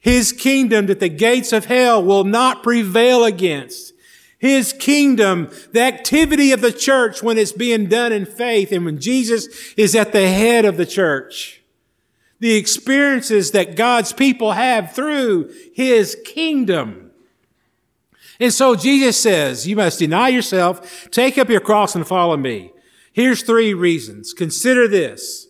His 0.00 0.32
kingdom 0.32 0.86
that 0.86 1.00
the 1.00 1.08
gates 1.08 1.52
of 1.52 1.66
hell 1.66 2.02
will 2.02 2.24
not 2.24 2.62
prevail 2.62 3.24
against. 3.24 3.92
His 4.38 4.72
kingdom, 4.72 5.50
the 5.72 5.80
activity 5.80 6.52
of 6.52 6.60
the 6.60 6.72
church 6.72 7.22
when 7.22 7.38
it's 7.38 7.52
being 7.52 7.86
done 7.86 8.12
in 8.12 8.26
faith 8.26 8.70
and 8.70 8.84
when 8.84 9.00
Jesus 9.00 9.72
is 9.76 9.94
at 9.94 10.12
the 10.12 10.28
head 10.28 10.64
of 10.64 10.76
the 10.76 10.84
church. 10.84 11.62
The 12.38 12.54
experiences 12.54 13.52
that 13.52 13.76
God's 13.76 14.12
people 14.12 14.52
have 14.52 14.92
through 14.92 15.52
His 15.74 16.16
kingdom. 16.24 17.10
And 18.38 18.52
so 18.52 18.76
Jesus 18.76 19.20
says, 19.20 19.66
you 19.66 19.76
must 19.76 19.98
deny 19.98 20.28
yourself, 20.28 21.10
take 21.10 21.38
up 21.38 21.48
your 21.48 21.60
cross 21.60 21.94
and 21.94 22.06
follow 22.06 22.36
me. 22.36 22.72
Here's 23.12 23.42
three 23.42 23.72
reasons. 23.72 24.34
Consider 24.34 24.86
this. 24.86 25.48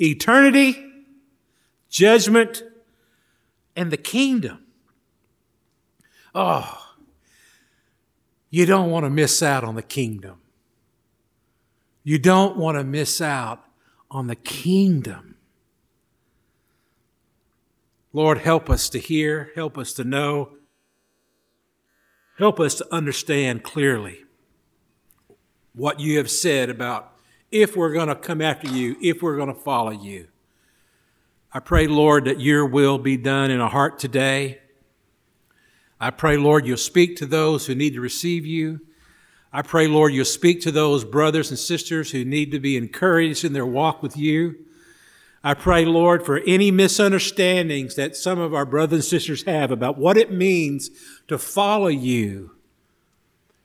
Eternity, 0.00 0.84
judgment, 1.88 2.64
and 3.76 3.92
the 3.92 3.96
kingdom. 3.96 4.66
Oh, 6.34 6.96
you 8.50 8.66
don't 8.66 8.90
want 8.90 9.04
to 9.04 9.10
miss 9.10 9.40
out 9.40 9.62
on 9.62 9.76
the 9.76 9.82
kingdom. 9.82 10.38
You 12.02 12.18
don't 12.18 12.56
want 12.56 12.76
to 12.76 12.84
miss 12.84 13.20
out 13.20 13.64
on 14.10 14.26
the 14.26 14.34
kingdom. 14.34 15.33
Lord, 18.14 18.38
help 18.38 18.70
us 18.70 18.88
to 18.90 19.00
hear, 19.00 19.50
help 19.56 19.76
us 19.76 19.92
to 19.94 20.04
know, 20.04 20.52
help 22.38 22.60
us 22.60 22.76
to 22.76 22.94
understand 22.94 23.64
clearly 23.64 24.24
what 25.74 25.98
you 25.98 26.16
have 26.18 26.30
said 26.30 26.70
about 26.70 27.12
if 27.50 27.76
we're 27.76 27.92
going 27.92 28.06
to 28.06 28.14
come 28.14 28.40
after 28.40 28.68
you, 28.68 28.96
if 29.02 29.20
we're 29.20 29.34
going 29.34 29.52
to 29.52 29.60
follow 29.60 29.90
you. 29.90 30.28
I 31.52 31.58
pray, 31.58 31.88
Lord, 31.88 32.26
that 32.26 32.40
your 32.40 32.64
will 32.64 32.98
be 32.98 33.16
done 33.16 33.50
in 33.50 33.60
our 33.60 33.68
heart 33.68 33.98
today. 33.98 34.60
I 36.00 36.10
pray, 36.10 36.36
Lord, 36.36 36.66
you'll 36.66 36.76
speak 36.76 37.16
to 37.16 37.26
those 37.26 37.66
who 37.66 37.74
need 37.74 37.94
to 37.94 38.00
receive 38.00 38.46
you. 38.46 38.80
I 39.52 39.62
pray, 39.62 39.88
Lord, 39.88 40.14
you'll 40.14 40.24
speak 40.24 40.60
to 40.62 40.70
those 40.70 41.04
brothers 41.04 41.50
and 41.50 41.58
sisters 41.58 42.12
who 42.12 42.24
need 42.24 42.52
to 42.52 42.60
be 42.60 42.76
encouraged 42.76 43.44
in 43.44 43.54
their 43.54 43.66
walk 43.66 44.04
with 44.04 44.16
you. 44.16 44.66
I 45.46 45.52
pray, 45.52 45.84
Lord, 45.84 46.24
for 46.24 46.38
any 46.38 46.70
misunderstandings 46.70 47.96
that 47.96 48.16
some 48.16 48.38
of 48.38 48.54
our 48.54 48.64
brothers 48.64 49.00
and 49.00 49.04
sisters 49.04 49.42
have 49.44 49.70
about 49.70 49.98
what 49.98 50.16
it 50.16 50.32
means 50.32 50.88
to 51.28 51.36
follow 51.36 51.88
you. 51.88 52.52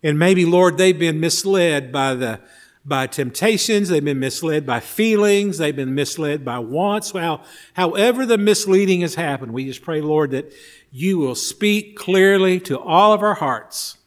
And 0.03 0.19
maybe, 0.19 0.45
Lord, 0.45 0.77
they've 0.77 0.97
been 0.97 1.21
misled 1.21 1.91
by 1.91 2.15
the 2.15 2.41
by 2.85 3.07
temptations, 3.07 3.89
they've 3.89 4.03
been 4.03 4.19
misled 4.19 4.65
by 4.65 4.79
feelings, 4.79 5.57
they've 5.57 5.75
been 5.75 5.93
misled 5.93 6.43
by 6.43 6.57
wants. 6.59 7.13
Well, 7.13 7.43
however 7.73 8.25
the 8.25 8.37
misleading 8.37 9.01
has 9.01 9.15
happened, 9.15 9.53
we 9.53 9.65
just 9.65 9.81
pray, 9.81 10.01
Lord, 10.01 10.31
that 10.31 10.51
you 10.91 11.19
will 11.19 11.35
speak 11.35 11.97
clearly 11.97 12.59
to 12.61 12.79
all 12.79 13.13
of 13.13 13.21
our 13.21 13.35
hearts 13.35 13.97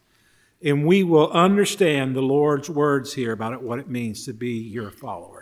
and 0.63 0.87
we 0.87 1.03
will 1.03 1.31
understand 1.33 2.15
the 2.15 2.23
Lord's 2.23 2.71
words 2.71 3.15
here 3.15 3.33
about 3.33 3.53
it, 3.53 3.63
what 3.63 3.79
it 3.79 3.89
means 3.89 4.25
to 4.27 4.33
be 4.33 4.53
your 4.53 4.91
follower. 4.91 5.42